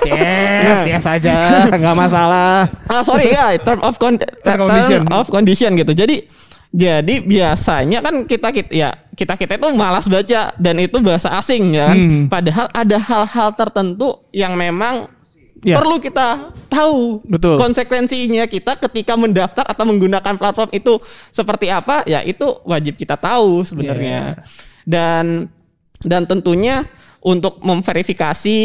[0.65, 0.83] Nah.
[0.85, 1.33] yes aja,
[1.71, 2.57] nggak masalah.
[2.85, 5.01] ah sorry ya term of con- term condition.
[5.09, 6.27] of condition gitu jadi
[6.69, 11.71] jadi biasanya kan kita kita ya kita kita itu malas baca dan itu bahasa asing
[11.71, 12.23] ya kan Hmm.
[12.27, 15.07] padahal ada hal-hal tertentu yang memang
[15.65, 15.81] Iya.
[15.81, 17.57] perlu kita tahu Betul.
[17.57, 21.01] konsekuensinya kita ketika mendaftar atau menggunakan platform itu
[21.33, 24.45] seperti apa ya itu wajib kita tahu sebenarnya
[24.85, 25.49] dan
[26.05, 26.85] dan tentunya
[27.25, 28.59] untuk memverifikasi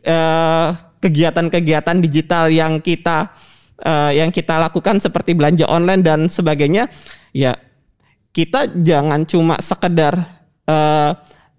[0.00, 0.68] eh,
[1.04, 3.36] kegiatan-kegiatan digital yang kita
[3.84, 6.88] eh, yang kita lakukan seperti belanja online dan sebagainya
[7.36, 7.52] ya
[8.32, 10.16] kita jangan cuma sekedar
[10.64, 11.12] eh,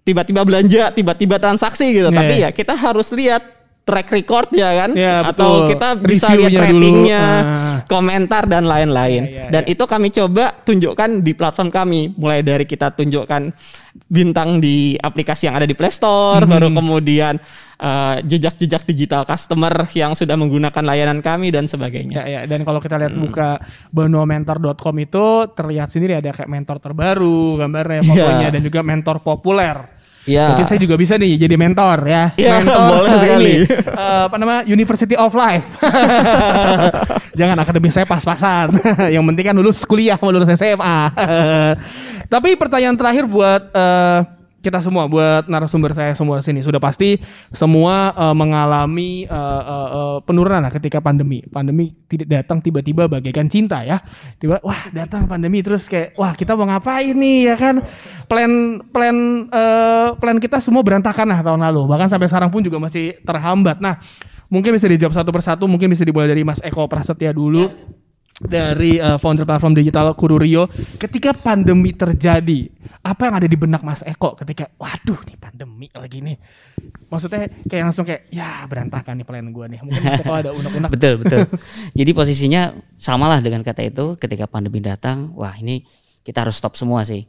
[0.08, 2.08] tiba-tiba belanja, tiba-tiba transaksi gitu.
[2.08, 2.48] Iya, Tapi iya.
[2.48, 3.57] ya kita harus lihat
[3.88, 5.68] track record ya kan, Iya, atau betul.
[5.72, 7.76] kita bisa lihat ratingnya, Ah.
[7.88, 9.24] komentar dan lain-lain.
[9.24, 12.12] Iya, iya, dan itu kami coba tunjukkan di platform kami.
[12.12, 13.42] Mulai dari kita tunjukkan
[14.04, 16.50] bintang di aplikasi yang ada di Play Store, Mhm.
[16.50, 17.40] baru kemudian
[17.78, 22.26] eh, jejak-jejak digital customer yang sudah menggunakan layanan kami dan sebagainya.
[22.26, 22.40] Ya, ya.
[22.42, 23.22] Dan kalau kita lihat Hmm.
[23.22, 23.62] buka
[23.94, 28.50] banuamentor.com itu terlihat sendiri ada kayak mentor terbaru gambarnya fotonya Iya.
[28.50, 29.94] dan juga mentor populer.
[30.28, 30.46] Iya.
[30.54, 32.24] Jadi saya juga bisa nih jadi mentor ya.
[32.36, 33.52] Iya, mentor boleh eh, sekali.
[33.64, 35.66] ini, eh, apa nama University of Life.
[37.40, 38.76] Jangan akademi saya pas-pasan.
[39.14, 40.98] Yang penting kan lulus kuliah, mau lulus SMA.
[42.32, 44.18] Tapi pertanyaan terakhir buat eh,
[44.58, 47.22] kita semua, buat narasumber saya semua sini sudah pasti
[47.54, 51.46] semua eh, mengalami eh, eh, eh, penurunan lah ketika pandemi.
[51.46, 54.02] Pandemi tidak datang tiba-tiba bagaikan cinta ya.
[54.36, 57.80] Tiba wah datang pandemi terus kayak wah kita mau ngapain nih ya kan?
[58.26, 59.16] Plan plan
[59.46, 61.86] eh, plan kita semua berantakan lah tahun lalu.
[61.86, 63.78] Bahkan sampai sekarang pun juga masih terhambat.
[63.78, 64.02] Nah,
[64.50, 67.70] mungkin bisa dijawab satu persatu, mungkin bisa dimulai dari Mas Eko Prasetya dulu
[68.38, 70.70] dari eh, founder platform digital Kururio
[71.00, 72.70] ketika pandemi terjadi
[73.02, 76.38] apa yang ada di benak Mas Eko ketika waduh nih pandemi lagi nih
[77.10, 80.90] maksudnya kayak langsung kayak ya berantakan nih plan gue nih mungkin Mas Eko ada unek-unek
[80.94, 81.40] betul betul.
[81.98, 82.62] Jadi posisinya
[83.00, 85.82] samalah dengan kata itu ketika pandemi datang, wah ini
[86.22, 87.24] kita harus stop semua sih.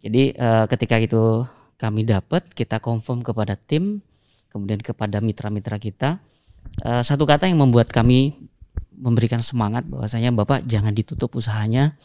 [0.00, 1.44] Jadi eh, ketika itu
[1.80, 4.04] kami dapat, kita confirm kepada tim,
[4.52, 6.20] kemudian kepada mitra-mitra kita.
[6.84, 8.49] Eh, satu kata yang membuat kami
[9.00, 11.96] memberikan semangat bahwasanya Bapak jangan ditutup usahanya.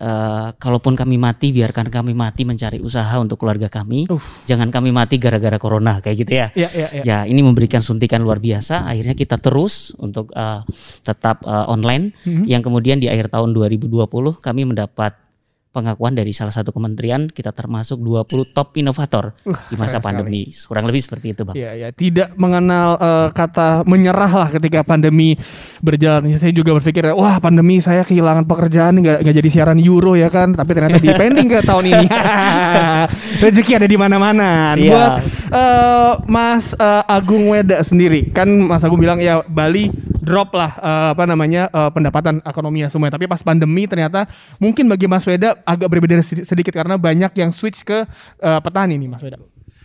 [0.00, 4.08] Eh, kalaupun kami mati, biarkan kami mati mencari usaha untuk keluarga kami.
[4.48, 6.48] Jangan kami mati gara-gara corona kayak gitu ya.
[6.56, 8.88] ya ya ya Ya, ini memberikan suntikan luar biasa.
[8.88, 10.64] Akhirnya kita terus untuk uh,
[11.04, 12.16] tetap uh, online.
[12.24, 12.48] Mhm.
[12.48, 15.20] Yang kemudian di akhir tahun 2020 kami mendapat
[15.70, 19.30] pengakuan dari salah satu kementerian kita termasuk 20 top inovator
[19.70, 20.50] di masa pandemi.
[20.66, 21.54] Kurang lebih seperti itu, Bang.
[21.54, 25.38] Ya, ya, tidak mengenal eh, kata menyerah lah ketika pandemi
[25.78, 26.26] berjalan.
[26.26, 30.26] Ya, saya juga berpikir, wah pandemi saya kehilangan pekerjaan, nggak nggak jadi siaran Euro ya
[30.26, 30.58] kan.
[30.58, 32.06] Tapi ternyata di pending ke tahun ini.
[33.46, 34.74] Rezeki ada di mana-mana.
[34.74, 40.72] Buat eh, Mas eh, Agung Weda sendiri, kan Mas Agung bilang ya Bali drop lah
[40.78, 43.18] eh, apa namanya eh, pendapatan ekonominya semuanya.
[43.18, 47.50] Tapi pas pandemi ternyata mungkin bagi Mas Weda agak berbeda sedi- sedikit karena banyak yang
[47.50, 48.06] switch ke
[48.38, 49.36] eh, petani nih Mas Weda.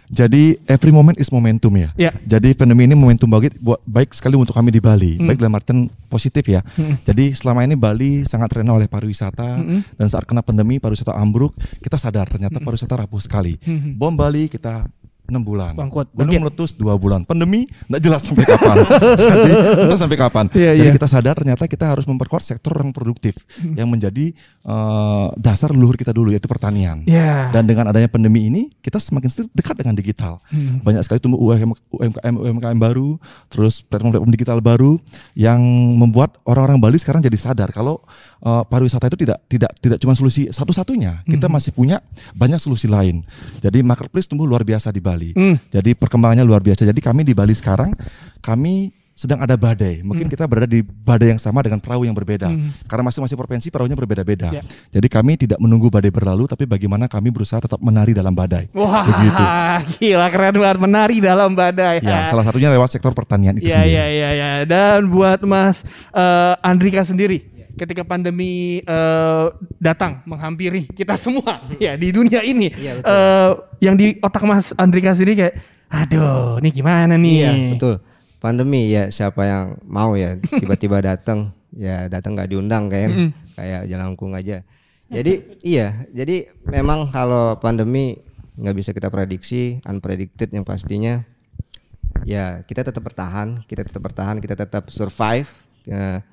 [0.06, 1.90] Jadi every moment is momentum ya.
[1.98, 2.14] Ya.
[2.30, 5.18] Jadi pandemi ini momentum baik buat baik sekali untuk kami di Bali.
[5.18, 5.26] Hmm.
[5.26, 6.62] Baik dalam artian positif ya.
[6.78, 7.02] Hmm.
[7.02, 9.82] Jadi selama ini Bali sangat terkenal oleh pariwisata Hmm.
[9.98, 13.58] dan saat kena pandemi pariwisata ambruk, kita sadar ternyata pariwisata rapuh sekali.
[13.66, 13.98] Hmm.
[13.98, 14.86] Bom Bali kita
[15.28, 16.08] enam bulan, Bangkrut.
[16.12, 16.40] gunung Bangkit.
[16.42, 18.76] meletus dua bulan, pandemi nggak jelas sampai kapan.
[19.20, 20.46] Jadi entah sampai kapan.
[20.52, 20.96] Iya, Jadi iya.
[20.96, 23.78] kita sadar ternyata kita harus memperkuat sektor yang produktif Hmm.
[23.78, 24.36] yang menjadi
[24.66, 27.06] eh, dasar leluhur kita dulu yaitu pertanian.
[27.06, 27.50] Ya.
[27.50, 30.42] Dan dengan adanya pandemi ini, kita semakin dekat dengan digital.
[30.50, 30.82] Hmm.
[30.82, 33.16] Banyak sekali tumbuh UMKM, UMKM, UMKM baru,
[33.48, 34.98] terus platform-platform digital baru
[35.34, 35.62] yang
[35.96, 38.02] membuat orang-orang Bali sekarang jadi sadar kalau
[38.46, 41.26] uh, pariwisata itu tidak tidak tidak cuma solusi satu-satunya.
[41.26, 41.54] Kita Hmm.
[41.54, 41.98] masih punya
[42.32, 43.26] banyak solusi lain.
[43.58, 45.34] Jadi marketplace tumbuh luar biasa di Bali.
[45.34, 45.58] Hmm.
[45.68, 46.86] Jadi perkembangannya luar biasa.
[46.86, 47.92] Jadi kami di Bali sekarang
[48.40, 50.04] kami sedang ada badai.
[50.04, 52.52] Mungkin kita berada di badai yang sama dengan perahu yang berbeda.
[52.52, 52.68] Hmm.
[52.84, 54.52] Karena masing-masing provinsi perahunya berbeda-beda.
[54.52, 54.60] Ya.
[54.92, 58.68] Jadi kami tidak menunggu badai berlalu, tapi bagaimana kami berusaha tetap menari dalam badai.
[58.76, 59.44] Wah, Begitu.
[60.04, 62.04] gila keren banget menari dalam badai.
[62.04, 63.96] Ya, salah satunya lewat sektor pertanian itu Iya sendiri.
[63.96, 64.50] iya iya ya.
[64.68, 67.40] Dan buat Mas eh, Andrika sendiri,
[67.76, 69.46] ketika pandemi eh,
[69.78, 73.12] datang menghampiri kita semua ya di dunia ini, Iya, betul.
[73.12, 73.52] eh,
[73.84, 75.56] yang di otak Mas Andrika sendiri kayak,
[75.92, 77.36] aduh, ini gimana nih?
[77.36, 77.96] Iya betul.
[78.40, 83.30] Pandemi ya siapa yang mau ya tiba-tiba datang ya datang nggak diundang kan Mm-mm.
[83.58, 84.62] kayak jelangkung aja.
[85.06, 88.18] Jadi iya jadi memang kalau pandemi
[88.56, 91.22] nggak bisa kita prediksi unpredicted yang pastinya
[92.24, 95.50] ya kita tetap bertahan kita tetap bertahan kita tetap survive.
[95.86, 96.26] Ya,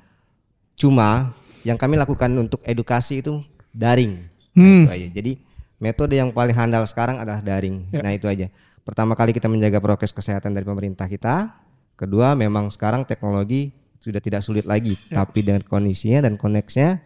[0.83, 1.31] cuma
[1.63, 3.39] yang kami lakukan untuk edukasi itu
[3.71, 4.19] daring.
[4.53, 4.83] Nah, Hmm.
[4.85, 5.09] itu aja.
[5.23, 5.33] Jadi
[5.79, 7.87] metode yang paling handal sekarang adalah daring.
[7.95, 8.03] Ya.
[8.03, 8.51] Nah itu aja.
[8.83, 11.55] Pertama kali kita menjaga prokes kesehatan dari pemerintah kita.
[11.95, 13.71] Kedua memang sekarang teknologi
[14.03, 15.23] sudah tidak sulit lagi, Ya.
[15.23, 16.99] tapi dengan kondisinya dan koneksnya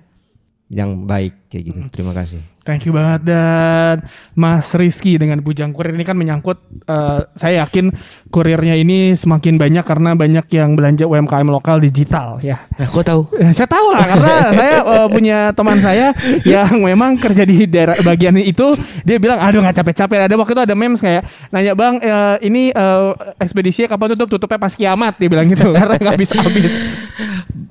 [0.72, 1.80] yang baik kayak gitu.
[1.92, 2.40] Terima kasih.
[2.66, 3.30] Thank you banget.
[3.30, 4.02] Dan
[4.34, 7.94] Mas Rizky dengan Bujang Kurir ini kan menyangkut eh, saya yakin
[8.34, 12.66] kurirnya ini semakin banyak karena banyak yang belanja UMKM lokal digital ya.
[12.74, 13.22] Nah, kok tahu?
[13.38, 16.10] Ya, saya tahu lah karena saya eh, punya teman saya
[16.42, 18.74] yang memang kerja di daerah bagian itu
[19.06, 20.26] dia bilang aduh nggak capek-capek.
[20.26, 21.22] Ada waktu itu ada memes kayak
[21.54, 24.28] nanya bang eh, ini eh, ekspedisinya kapan tutup?
[24.34, 25.14] Tutupnya pas kiamat.
[25.22, 26.74] Dia bilang gitu karena nggak bisa habis.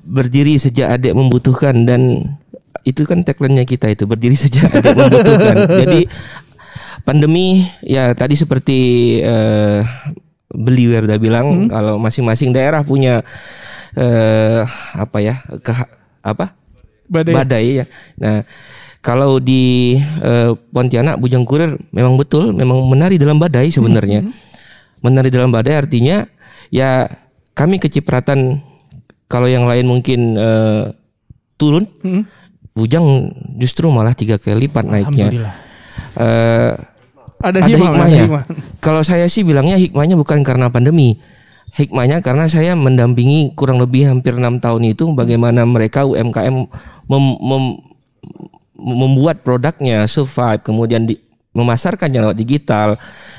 [0.08, 2.32] Berdiri sejak adik membutuhkan dan
[2.86, 5.56] itu kan tagline-nya kita itu berdiri sejak adik membutuhkan.
[5.82, 6.00] Jadi
[7.02, 8.78] pandemi ya tadi seperti
[9.26, 9.82] eh,
[10.46, 13.26] Beliwer udah bilang kalau masing-masing daerah punya
[13.98, 14.62] eh,
[14.94, 15.74] apa ya ke,
[16.22, 16.54] apa
[17.10, 17.34] badai.
[17.82, 17.86] ya.
[18.22, 18.46] Nah,
[19.02, 24.22] kalau di eh, Pontianak Bujang Kurir memang betul memang menari dalam badai sebenarnya.
[25.02, 26.22] Menari dalam badai artinya
[26.70, 27.10] ya
[27.58, 28.62] kami kecipratan
[29.26, 30.94] kalau yang lain mungkin eh,
[31.58, 31.84] turun,
[32.76, 35.32] Bujang justru malah tiga kali lipat naiknya.
[35.32, 35.54] Alhamdulillah.
[36.20, 36.72] Eh,
[37.36, 38.04] Ada, ada hikmah, hikmahnya.
[38.04, 38.44] ada hikmah.
[38.84, 41.16] Kalau saya sih bilangnya hikmahnya bukan karena pandemi.
[41.76, 46.56] Hikmahnya karena saya mendampingi kurang lebih hampir enam tahun itu bagaimana mereka UMKM
[47.08, 47.78] mem- mem-
[48.76, 51.16] membuat produknya survive kemudian di,
[51.52, 52.96] memasarkannya lewat digital.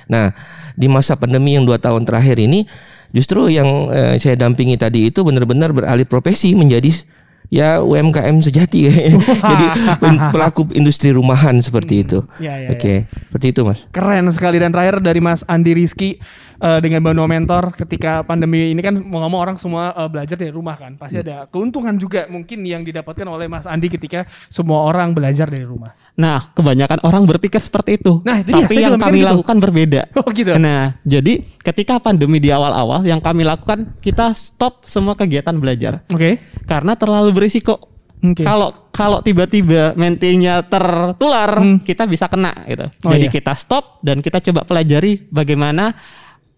[0.09, 0.33] Nah
[0.77, 2.65] di masa pandemi yang dua tahun terakhir ini
[3.09, 6.93] justru yang eh, saya dampingi tadi itu benar-benar beralih profesi menjadi
[7.47, 8.91] ya UMKM sejati
[9.51, 9.65] jadi
[10.33, 12.23] pelaku industri rumahan seperti itu.
[12.41, 13.87] Ya, ya, Oke seperti itu mas.
[13.91, 16.19] Keren sekali dan terakhir dari Mas Andi Rizky
[16.57, 20.37] eh, dengan Bano Mentor ketika pandemi ini kan mau nggak mau orang semua eh, belajar
[20.37, 24.85] dari rumah kan pasti ada keuntungan juga mungkin yang didapatkan oleh Mas Andi ketika semua
[24.85, 25.93] orang belajar dari rumah.
[26.17, 28.25] Nah, kebanyakan orang berpikir seperti itu.
[28.25, 29.29] Nah, itu Tapi saya yang kami gitu.
[29.29, 30.01] lakukan berbeda.
[30.17, 30.57] Oh gitu.
[30.57, 36.41] Nah, jadi ketika pandemi di awal-awal yang kami lakukan kita stop semua kegiatan belajar Oke.
[36.65, 37.97] karena terlalu berisiko.
[38.17, 38.41] Oke.
[38.41, 41.53] Kalau kalau tiba-tiba mentinya tertular,
[41.85, 42.89] kita bisa kena gitu.
[43.05, 43.33] Oh, Jadi iya.
[43.33, 45.93] kita stop dan kita coba pelajari bagaimana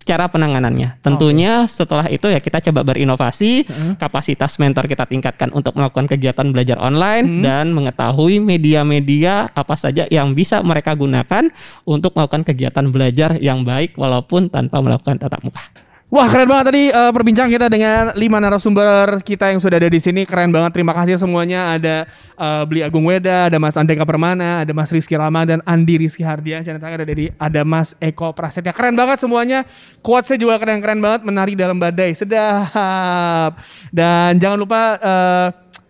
[0.09, 0.97] cara penanganannya.
[1.05, 3.69] Tentunya setelah itu ya kita coba berinovasi,
[4.01, 10.33] kapasitas mentor kita tingkatkan untuk melakukan kegiatan belajar online dan mengetahui media-media apa saja yang
[10.33, 11.53] bisa mereka gunakan
[11.85, 15.88] untuk melakukan kegiatan belajar yang baik walaupun tanpa melakukan tatap muka.
[16.09, 20.01] Wah keren banget tadi eh, perbincangan kita dengan lima narasumber kita yang sudah ada di
[20.01, 20.25] sini.
[20.25, 20.73] Keren banget.
[20.73, 21.77] Terima kasih semuanya.
[21.77, 26.01] Ada eh, Beli Agung Weda ada Mas Andeka Permana ada Mas Rizky Rama dan Andi
[26.01, 26.65] Rizky Hardian.
[26.65, 28.73] Terakhir ada dari ada Mas Eko Prasetya.
[28.73, 29.61] Keren banget semuanya.
[30.01, 32.17] Quotesnya juga keren-keren banget menari dalam badai.
[32.17, 33.61] Sedap.
[33.93, 35.47] Dan jangan lupa eh,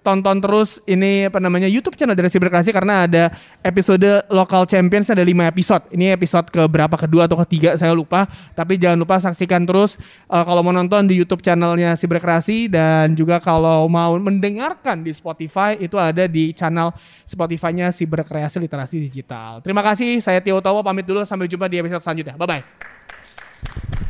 [0.10, 3.30] tonton terus ini apa namanya YouTube channel dari Siberkreasi karena ada
[3.62, 5.84] episode Local Champions ada 5 episode.
[5.93, 8.26] Ini episode ke berapa kedua atau ketiga saya lupa.
[8.57, 13.38] Tapi jangan lupa saksikan terus eh, kalau mau nonton di YouTube channelnya Siberkreasi dan juga
[13.38, 16.89] kalau mau mendengarkan di Spotify itu ada di channel
[17.30, 19.62] Spotify-nya Siberkreasi Literasi Digital.
[19.62, 20.18] Terima kasih.
[20.26, 22.34] Saya Tio Tomo pamit dulu sampai jumpa di episode selanjutnya.
[22.34, 24.09] Bye bye.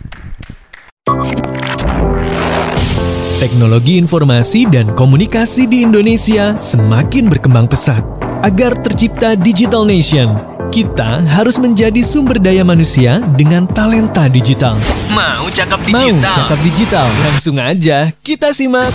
[3.40, 8.04] Teknologi informasi dan komunikasi di Indonesia semakin berkembang pesat.
[8.44, 10.36] Agar tercipta Digital Nation,
[10.76, 14.76] kita harus menjadi sumber daya manusia dengan talenta digital.
[15.16, 16.36] Mau cakap Mau digital?
[16.36, 17.08] cakap digital?
[17.24, 18.92] Langsung aja kita simak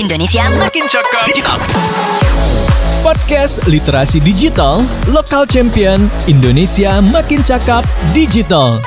[0.00, 1.60] Indonesia Makin cakap digital.
[3.04, 4.80] podcast Literasi Digital
[5.12, 7.84] Lokal Champion Indonesia Makin Cakap
[8.16, 8.80] Digital.